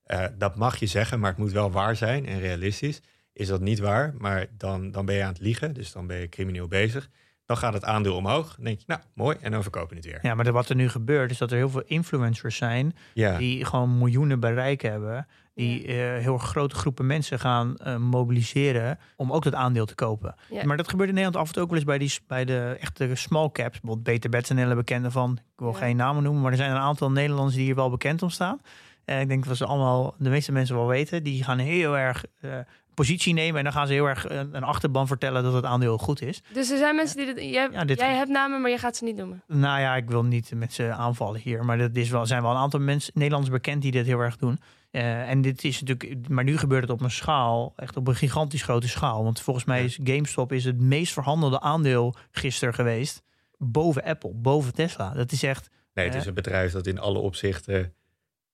[0.04, 3.02] Eh, dat mag je zeggen, maar het moet wel waar zijn en realistisch.
[3.34, 6.18] Is dat niet waar, maar dan, dan ben je aan het liegen, dus dan ben
[6.18, 7.10] je crimineel bezig.
[7.46, 10.06] Dan gaat het aandeel omhoog, dan denk je nou, mooi, en dan verkoop je het
[10.06, 10.20] weer.
[10.22, 13.38] Ja, maar wat er nu gebeurt is dat er heel veel influencers zijn Ja.
[13.38, 15.28] die gewoon miljoenen bereik hebben.
[15.54, 20.36] Die eh, heel grote groepen mensen gaan eh, mobiliseren om ook dat aandeel te kopen.
[20.50, 20.66] Ja.
[20.66, 22.78] Maar dat gebeurt in Nederland af en toe ook wel eens bij, die, bij de
[22.80, 23.80] echte small caps.
[23.80, 25.32] Bijvoorbeeld Beter en hele bekende van.
[25.38, 25.78] Ik wil Ja.
[25.78, 28.62] geen namen noemen, maar er zijn een aantal Nederlanders die hier wel bekend om staan.
[29.06, 31.24] En ik denk dat ze allemaal, de meeste mensen wel weten.
[31.24, 32.52] Die gaan heel erg eh,
[32.94, 35.98] positie nemen en dan gaan ze heel erg eh, een achterban vertellen dat het aandeel
[35.98, 36.42] goed is.
[36.54, 37.44] Dus er zijn mensen die dit...
[37.44, 39.44] Jij, Ja, dit- jij hebt namen, maar je gaat ze niet noemen.
[39.48, 41.66] Nou ja, ik wil niet met ze aanvallen hier.
[41.66, 44.38] Maar er is wel, zijn wel een aantal mensen, Nederlanders bekend die dit heel erg
[44.38, 44.60] doen.
[44.92, 48.16] Eh, en dit is natuurlijk, maar nu gebeurt het op een schaal, echt op een
[48.16, 49.24] gigantisch grote schaal.
[49.24, 53.22] Want volgens mij is GameStop is het meest verhandelde aandeel gisteren geweest.
[53.58, 55.14] Boven Apple, boven Tesla.
[55.14, 55.70] Dat is echt.
[55.94, 57.94] Nee, het is een bedrijf dat in alle opzichten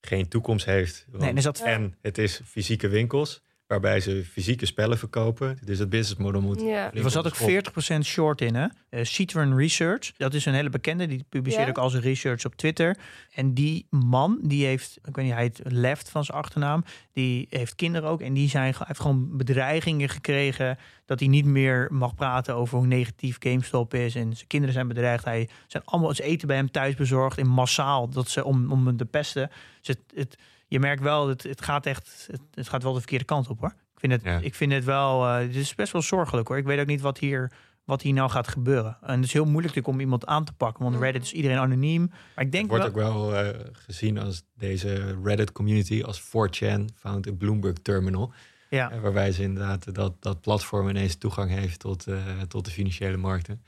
[0.02, 1.06] geen toekomst heeft.
[1.12, 5.58] Want- Nee, zat En het is fysieke winkels, waarbij ze fysieke spellen verkopen.
[5.66, 6.62] Dus het businessmodel moet...
[6.62, 6.94] Ja.
[6.94, 7.50] Er zat ook
[7.96, 8.68] 40% short in, hè?
[8.90, 11.08] Eh, Citron Research, dat is een hele bekende.
[11.08, 11.70] Die publiceert Ja?
[11.70, 12.98] ook al zijn research op Twitter.
[13.34, 16.84] En die man, die heeft, ik weet niet, hij heet Left van zijn achternaam.
[17.14, 18.22] Die heeft kinderen ook.
[18.22, 22.88] En die zijn, heeft gewoon bedreigingen gekregen dat hij niet meer mag praten over hoe
[22.88, 24.16] negatief GameStop is.
[24.16, 25.26] En zijn kinderen zijn bedreigd.
[25.26, 28.10] Hij zijn allemaal ze eten bij hem thuis bezorgd in massaal.
[28.10, 29.50] Dat ze om, om hem te pesten.
[29.82, 30.38] Dus het, het,
[30.68, 33.60] je merkt wel, het, het gaat echt, het, het gaat wel de verkeerde kant op
[33.60, 33.74] hoor.
[33.94, 34.40] Ik vind het, Ja.
[34.40, 36.58] ik vind het wel, eh, het is best wel zorgelijk hoor.
[36.58, 37.52] Ik weet ook niet wat hier,
[37.86, 38.98] wat hier nou gaat gebeuren.
[39.02, 40.96] En het is heel moeilijk natuurlijk om iemand aan te pakken, want.
[41.00, 42.08] Reddit is iedereen anoniem.
[42.36, 46.22] Maar ik denk Het wordt wel, ook wel eh, gezien als deze Reddit community als
[46.22, 48.34] 4chan found in Bloomberg Terminal.
[48.70, 52.06] ja, Eh, waarbij ze inderdaad dat, dat platform ineens toegang heeft tot,
[52.48, 53.64] tot de financiële markten.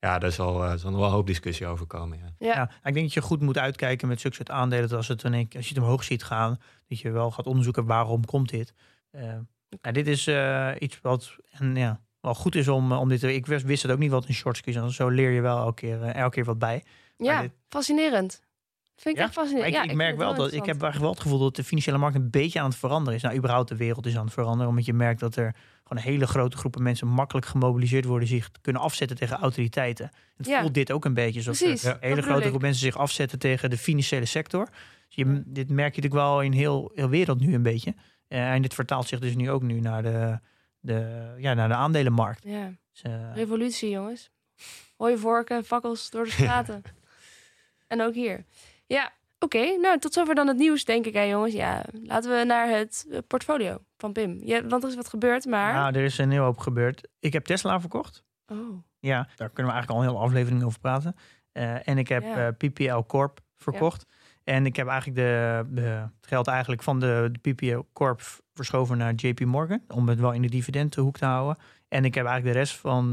[0.00, 2.18] Ja, daar zal, zal nog wel een hoop discussie over komen.
[2.18, 2.32] Ja.
[2.38, 2.54] Ja.
[2.54, 4.88] ja, ik denk dat je goed moet uitkijken met zulke soort aandelen.
[4.88, 8.24] Dat als, het als je het omhoog ziet gaan, dat je wel gaat onderzoeken waarom
[8.24, 8.74] komt dit.
[9.10, 9.36] Eh
[9.82, 13.34] ja, dit is eh, iets wat en, ja, wel goed is om, om dit te...
[13.34, 14.94] Ik wist, wist het ook niet wat een short squeeze is.
[14.94, 16.84] Zo leer je wel elke keer, elke keer wat bij.
[17.16, 18.42] Ja, dit- fascinerend.
[19.00, 19.26] Vind ik Ja?
[19.26, 19.74] echt fascinerend.
[19.74, 22.16] Ik, ja, ik merk wel dat ik heb wel het gevoel dat de financiële markt
[22.16, 23.22] een beetje aan het veranderen is.
[23.22, 24.68] Nou, überhaupt de wereld is aan het veranderen.
[24.68, 28.82] Omdat je merkt dat er gewoon hele grote groepen mensen makkelijk gemobiliseerd worden, zich kunnen
[28.82, 30.10] afzetten tegen autoriteiten.
[30.36, 30.60] Het Ja.
[30.60, 32.48] voelt dit ook een beetje Precies, dat een hele grote ik.
[32.48, 34.64] groep mensen zich afzetten tegen de financiële sector.
[34.64, 34.74] Dus
[35.16, 37.94] je, dit merk je natuurlijk wel in heel, heel wereld nu een beetje.
[38.28, 40.38] Eh, en dit vertaalt zich dus nu ook nu naar de,
[40.80, 42.42] de, ja, naar de aandelenmarkt.
[42.44, 44.30] Ja, Dus, eh, revolutie, jongens.
[44.96, 46.82] Mooie vorken, fakkels door de straten.
[47.86, 48.44] en ook hier.
[48.94, 49.76] Ja, oké.
[49.80, 51.52] Nou, tot zover dan het nieuws, denk ik, hè, jongens.
[51.52, 54.40] Ja, laten we naar het eh, portfolio van Pim.
[54.44, 55.72] Ja, want er is wat gebeurd, maar...
[55.74, 57.08] nou, er is een heel hoop gebeurd.
[57.20, 58.24] Ik heb Tesla verkocht.
[58.46, 61.14] Oh, Ja, daar kunnen we eigenlijk al een hele aflevering over praten.
[61.52, 62.46] Eh, en ik heb Ja.
[62.46, 64.06] eh, PPL Corp verkocht.
[64.44, 65.80] En ik heb eigenlijk de, de,
[66.20, 68.20] het geld eigenlijk van de, de PPL Corp
[68.54, 69.82] verschoven naar JP Morgan.
[69.88, 71.62] Om het wel in de dividendhoek te houden.
[71.88, 73.12] En ik heb eigenlijk de rest van,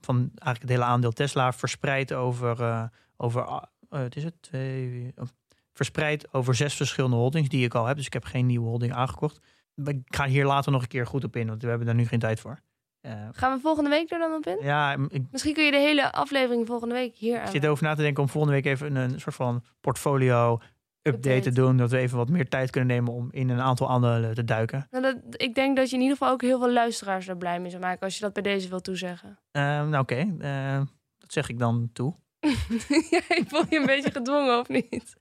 [0.00, 5.32] van eigenlijk het hele aandeel Tesla verspreid over, over eh, het is het, twee, of
[5.72, 7.96] verspreid over zes verschillende holdings die ik al heb.
[7.96, 9.40] Dus ik heb geen nieuwe holding aangekocht.
[9.84, 12.06] Ik ga hier later nog een keer goed op in, want we hebben daar nu
[12.06, 12.58] geen tijd voor.
[13.00, 14.58] Eh, gaan we volgende week er dan op in?
[14.60, 17.50] ja, ik Misschien kun je de hele aflevering volgende week hier Ik aan.
[17.50, 21.28] zit over na te denken om volgende week even een, een soort van portfolio update
[21.36, 21.40] Update.
[21.40, 21.76] te doen.
[21.76, 24.86] Dat we even wat meer tijd kunnen nemen om in een aantal aandelen te duiken.
[24.90, 27.60] Nou, dat, ik denk dat je in ieder geval ook heel veel luisteraars er blij
[27.60, 29.38] mee zou maken als je dat bij deze wil toezeggen.
[29.50, 30.80] Eh, nou oké, eh,
[31.18, 32.14] dat zeg ik dan toe.
[33.10, 35.16] ja, ik voel je een beetje gedwongen, of niet?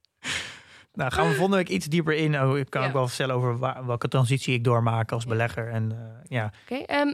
[0.93, 2.41] Nou gaan we volgende week iets dieper in.
[2.41, 2.87] Oh, ik kan Ja.
[2.87, 5.69] ook wel vertellen over waar- welke transitie ik doormaak als belegger.
[5.71, 7.13] En eh, ja, Oké, ehm,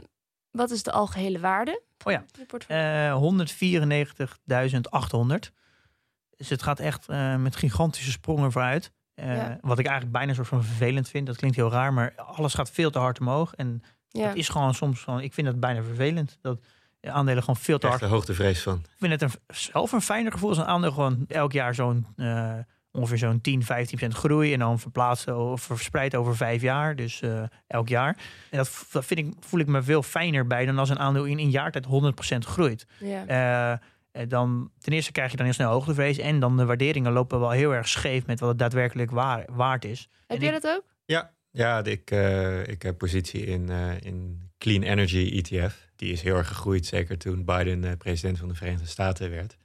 [0.51, 1.82] wat is de algehele waarde?
[2.06, 2.18] Oh ja.
[2.18, 2.82] van je portfolio?
[2.82, 5.51] Eh 194.800.
[6.38, 8.91] Dus het gaat echt eh, met gigantische sprongen vooruit.
[9.16, 9.58] Ja.
[9.62, 11.28] Wat ik eigenlijk bijna een soort van vervelend vind.
[11.28, 13.54] Dat klinkt heel raar, maar alles gaat veel te hard omhoog.
[13.54, 14.28] En ja.
[14.28, 16.38] Dat is gewoon soms gewoon, ik vind dat bijna vervelend.
[16.41, 16.66] Dat
[17.12, 18.10] aandelen gewoon veel te Echt hard.
[18.10, 18.76] de hoogtevrees van.
[18.84, 22.08] Ik vind het een, zelf een fijner gevoel als een aandeel gewoon elk jaar zo'n
[22.16, 22.54] eh,
[22.91, 24.54] ongeveer zo'n 10, 15 procent groei.
[24.54, 26.95] En dan verplaatsen of verspreid over vijf jaar.
[26.95, 28.18] Dus eh, elk jaar.
[28.49, 31.24] En dat, dat vind ik, voel ik me veel fijner bij dan als een aandeel
[31.26, 32.86] in een jaar tijd 100 procent groeit.
[32.99, 33.26] ja.
[33.26, 33.80] Eh,
[34.28, 36.18] dan, ten eerste krijg je dan heel snel hoogtevrees.
[36.18, 39.86] En dan de waarderingen lopen wel heel erg scheef met wat het daadwerkelijk waar, waard
[39.86, 40.10] is.
[40.28, 40.84] Heb en jij ik- dat ook?
[41.06, 45.91] Ja, ja ik, eh, ik heb positie in, eh, in Clean Energy ETF.
[46.04, 49.58] Die is heel erg gegroeid, zeker toen Biden eh, president van de Verenigde Staten werd.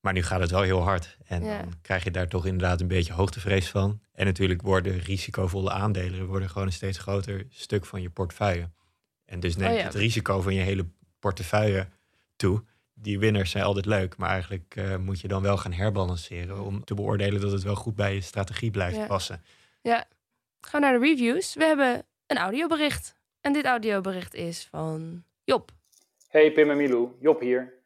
[0.00, 1.16] Maar nu gaat het wel heel hard.
[1.26, 1.58] En Ja.
[1.58, 4.00] dan krijg je daar toch inderdaad een beetje hoogtevrees van.
[4.12, 8.70] En natuurlijk worden risicovolle aandelen worden gewoon een steeds groter stuk van je portefeuille.
[9.24, 9.84] En dus neemt Oh ja.
[9.84, 10.86] het risico van je hele
[11.18, 11.88] portefeuille
[12.36, 12.64] toe.
[12.94, 16.84] Die winners zijn altijd leuk, maar eigenlijk eh, moet je dan wel gaan herbalanceren om
[16.84, 19.06] te beoordelen dat het wel goed bij je strategie blijft Ja.
[19.06, 19.42] passen.
[20.60, 21.54] Gaan we naar de reviews.
[21.54, 23.14] We hebben een audiobericht.
[23.40, 25.70] En dit audiobericht is van Job.
[26.28, 27.82] Hey Pim en Milou, Job hier.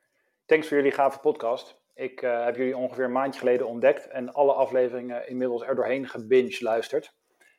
[0.46, 1.82] Thanks voor jullie gave podcast.
[1.94, 6.08] Ik eh, heb jullie ongeveer een maandje geleden ontdekt en alle afleveringen inmiddels er doorheen
[6.08, 7.14] gebinge luisterd.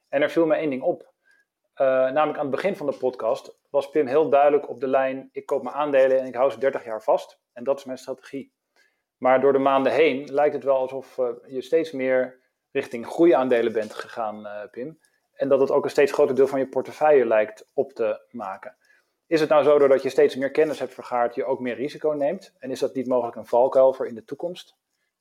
[0.10, 1.14] En er viel me één ding op.
[1.74, 5.30] Eh, namelijk aan het begin van de podcast was Pim heel duidelijk op de lijn:
[5.32, 7.40] ik koop mijn aandelen en ik hou ze 30 jaar vast.
[7.54, 8.54] En dat is mijn strategie.
[9.18, 12.40] Maar door de maanden heen lijkt het wel alsof eh, je steeds meer
[12.72, 15.00] richting groeiaandelen bent gegaan, Pim.
[15.34, 18.78] En dat het ook een steeds groter deel van je portefeuille lijkt op te maken.
[19.28, 22.12] Is het nou zo doordat je steeds meer kennis hebt vergaard, je ook meer risico
[22.12, 22.54] neemt?
[22.60, 24.76] En is dat niet mogelijk een valkuil voor in de toekomst?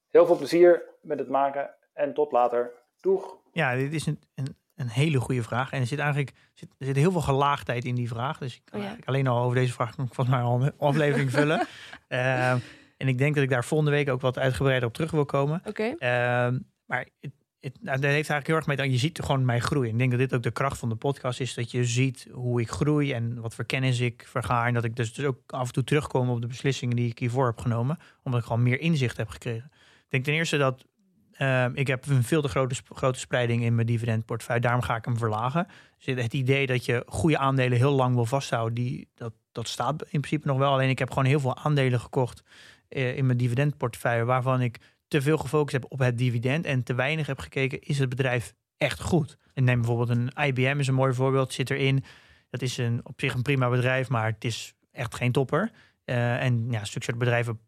[0.08, 2.72] Heel veel plezier met het maken en tot later.
[3.00, 3.36] Doeg!
[3.52, 5.72] Ja, dit is een, een, een hele goede vraag.
[5.72, 8.38] En er zit eigenlijk zit, er zit heel veel gelaagdheid in die vraag.
[8.38, 8.90] Dus ik kan Oh ja.
[8.90, 11.66] eigenlijk alleen al over deze vraag kan ik volgens mij al een aflevering vullen.
[12.08, 12.58] Ehm,
[12.96, 15.62] en ik denk dat ik daar volgende week ook wat uitgebreider op terug wil komen.
[15.64, 15.94] Oké.
[15.98, 17.32] Ehm, maar het,
[17.64, 19.88] het, nou, heeft eigenlijk heel erg mee te Je ziet gewoon mijn groei.
[19.88, 21.54] Ik denk dat dit ook de kracht van de podcast is.
[21.54, 24.66] Dat je ziet hoe ik groei en wat voor kennis ik vergaar.
[24.66, 27.18] En dat ik dus, dus ook af en toe terugkom op de beslissingen die ik
[27.18, 27.98] hiervoor heb genomen.
[28.22, 29.70] Omdat ik gewoon meer inzicht heb gekregen.
[30.04, 30.84] Ik denk ten eerste dat
[31.32, 34.62] ehm, ik heb een veel te grote, grote spreiding in mijn dividendportefeuille.
[34.62, 35.66] Daarom ga ik hem verlagen.
[36.04, 40.02] Dus het idee dat je goede aandelen heel lang wil vasthouden, die, dat, dat staat
[40.02, 40.72] in principe nog wel.
[40.72, 42.42] Alleen ik heb gewoon heel veel aandelen gekocht
[42.88, 44.24] eh, in mijn dividendportefeuille.
[44.24, 44.78] Waarvan ik
[45.08, 48.54] te veel gefocust heb op het dividend en te weinig heb gekeken, is het bedrijf
[48.76, 49.38] echt goed?
[49.54, 52.04] En neem bijvoorbeeld een IBM is een mooi voorbeeld, zit erin.
[52.50, 55.70] Dat is een, op zich een prima bedrijf, maar het is echt geen topper.
[56.04, 57.60] Eh, en ja, zulke soort bedrijven,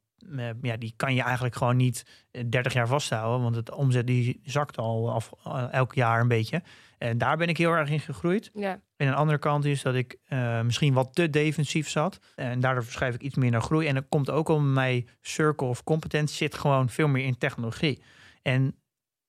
[0.62, 4.40] ja, die kan je eigenlijk gewoon niet eh, 30 jaar vasthouden, want het omzet die
[4.44, 6.62] zakt al af, eh, elk jaar een beetje.
[6.98, 8.50] En daar ben ik heel erg in gegroeid.
[8.54, 8.80] Ja.
[8.96, 12.20] En een andere kant is dat ik eh, misschien wat te defensief zat.
[12.34, 13.86] En daardoor verschuif ik iets meer naar groei.
[13.86, 18.02] En dat komt ook om mijn circle of competence zit gewoon veel meer in technologie.
[18.42, 18.74] En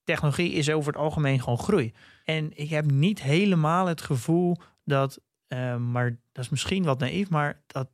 [0.04, 1.94] technologie is over het algemeen gewoon groei.
[2.24, 7.30] En ik heb niet helemaal het gevoel dat, eh, maar dat is misschien wat naïef,
[7.30, 7.88] maar dat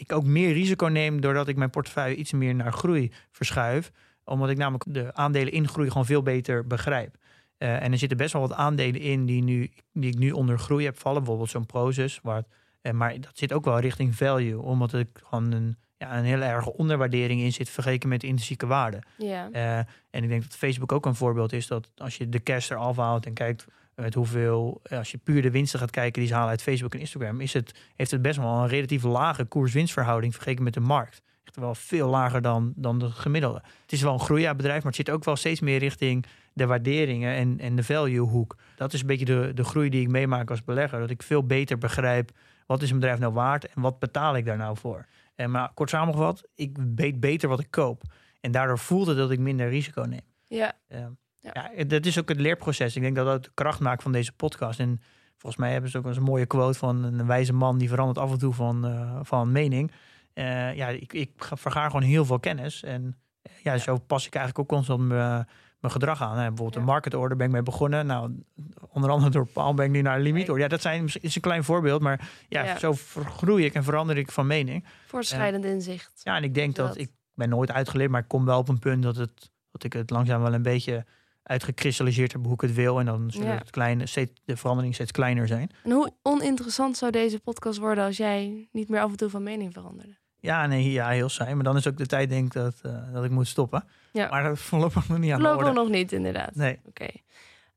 [0.00, 3.90] ik ook meer risico neem doordat ik mijn portefeuille iets meer naar groei verschuif.
[4.24, 7.16] Omdat ik namelijk de aandelen in groei gewoon veel beter begrijp.
[7.58, 10.58] Eh, en er zitten best wel wat aandelen in die, nu, die ik nu onder
[10.58, 11.18] groei heb vallen.
[11.18, 12.20] Bijvoorbeeld zo'n Proces.
[12.22, 12.46] Waar, het-
[12.80, 14.60] eh, maar dat zit ook wel richting value.
[14.60, 18.66] Omdat ik gewoon een, ja, een heel erge onderwaardering in zit vergeleken met de intrinsieke
[18.66, 19.02] waarde.
[19.18, 19.48] Ja.
[19.52, 19.76] Eh,
[20.10, 22.96] en ik denk dat Facebook ook een voorbeeld is dat als je de cash eraf
[22.96, 23.66] haalt en kijkt
[24.00, 27.00] Met hoeveel, als je puur de winsten gaat kijken die ze halen uit Facebook en
[27.00, 31.22] Instagram, is het, heeft het best wel een relatief lage koers-winstverhouding vergeleken met de markt.
[31.44, 33.62] Echt wel veel lager dan, dan de gemiddelde.
[33.82, 37.34] Het is wel een groeibedrijf, maar het zit ook wel steeds meer richting de waarderingen
[37.34, 38.56] en, en de value hoek.
[38.76, 41.00] Dat is een beetje de, de groei die ik meemaak als belegger.
[41.00, 42.30] Dat ik veel beter begrijp
[42.66, 45.06] wat is een bedrijf nou waard en wat betaal ik daar nou voor.
[45.34, 48.02] En maar kort samengevat, ik weet beter wat ik koop.
[48.40, 50.20] En daardoor voelt het dat ik minder risico neem.
[50.46, 50.72] Ja.
[50.88, 51.12] Ja.
[51.40, 51.70] Ja.
[51.76, 52.96] ja, dat is ook het leerproces.
[52.96, 54.80] Ik denk dat dat de kracht maakt van deze podcast.
[54.80, 55.00] En
[55.36, 58.18] volgens mij hebben ze ook eens een mooie quote van een wijze man die verandert
[58.18, 59.92] af en toe van, eh, van mening.
[60.32, 62.82] Eh, ja, ik, ik ga- vergaar gewoon heel veel kennis.
[62.82, 65.48] En eh, ja, zo pas ik eigenlijk ook constant mijn
[65.80, 66.30] mijn gedrag aan.
[66.36, 66.80] Hè, bijvoorbeeld Ja.
[66.80, 68.06] een market order ben ik mee begonnen.
[68.06, 68.42] Nou,
[68.88, 70.62] onder andere door Paul ben ik nu naar een limiet order.
[70.62, 72.78] Ja, dat zijn, is een klein voorbeeld, maar ja, Ja.
[72.78, 74.84] zo vergroei ik en verander ik van mening.
[75.06, 76.20] Voortschrijdend inzicht.
[76.24, 76.98] Ja, en ik denk dat Dat.
[76.98, 79.92] ik ben nooit uitgeleerd, maar ik kom wel op een punt dat, het, dat ik
[79.92, 81.04] het langzaam wel een beetje
[81.50, 82.98] uitgekristalliseerd heb hoe ik het wil.
[82.98, 83.54] En dan zullen Ja.
[83.58, 85.70] het kleine, steeds, de veranderingen steeds kleiner zijn.
[85.84, 89.42] En hoe oninteressant zou deze podcast worden als jij niet meer af en toe van
[89.42, 90.18] mening veranderde?
[90.40, 91.54] Ja, nee, ja, heel saai.
[91.54, 93.84] Maar dan is ook de tijd denk ik dat, eh, dat ik moet stoppen.
[94.12, 94.28] Ja.
[94.28, 96.54] Maar dat voorlopig nog niet aan Voorlopig nog niet, inderdaad.
[96.54, 96.78] Nee.
[96.88, 97.06] Oké.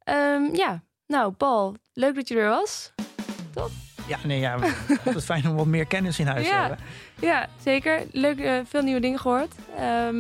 [0.04, 2.94] Ehm, ja, nou Paul, leuk dat je er was.
[4.08, 4.60] Ja, nee, ja.
[5.02, 6.60] Het is fijn om wat meer kennis in huis te Ja.
[6.60, 6.78] hebben.
[7.22, 8.04] Ja, zeker.
[8.12, 9.56] Leuk, eh, veel nieuwe dingen gehoord.
[9.78, 10.16] Ehm,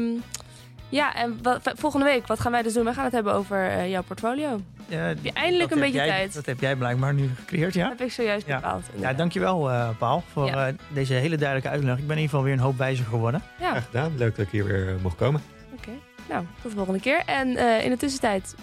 [0.94, 2.86] ja, en wat, volgende week, wat gaan wij dus doen?
[2.86, 4.62] We gaan het hebben over eh, jouw portfolio.
[4.90, 6.34] Heb je eindelijk dat een beetje jij- tijd?
[6.34, 7.90] Dat heb jij blijkbaar nu gecreëerd, ja?
[7.90, 8.56] heb ik zojuist Ja.
[8.56, 8.86] bepaald.
[9.00, 10.68] Ja, dankjewel uh, Paul voor Ja.
[10.68, 11.98] eh, deze hele duidelijke uitleg.
[11.98, 13.42] Ik ben in ieder geval weer een hoop wijzer geworden.
[13.60, 14.18] Ja, Graag gedaan.
[14.18, 15.42] Leuk dat ik hier weer mocht komen.
[15.74, 15.90] oké.
[16.30, 17.22] Nou, tot de volgende keer.
[17.26, 18.56] En eh, in de tussentijd,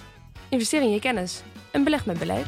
[0.49, 2.47] investeer in je kennis en beleg met beleid.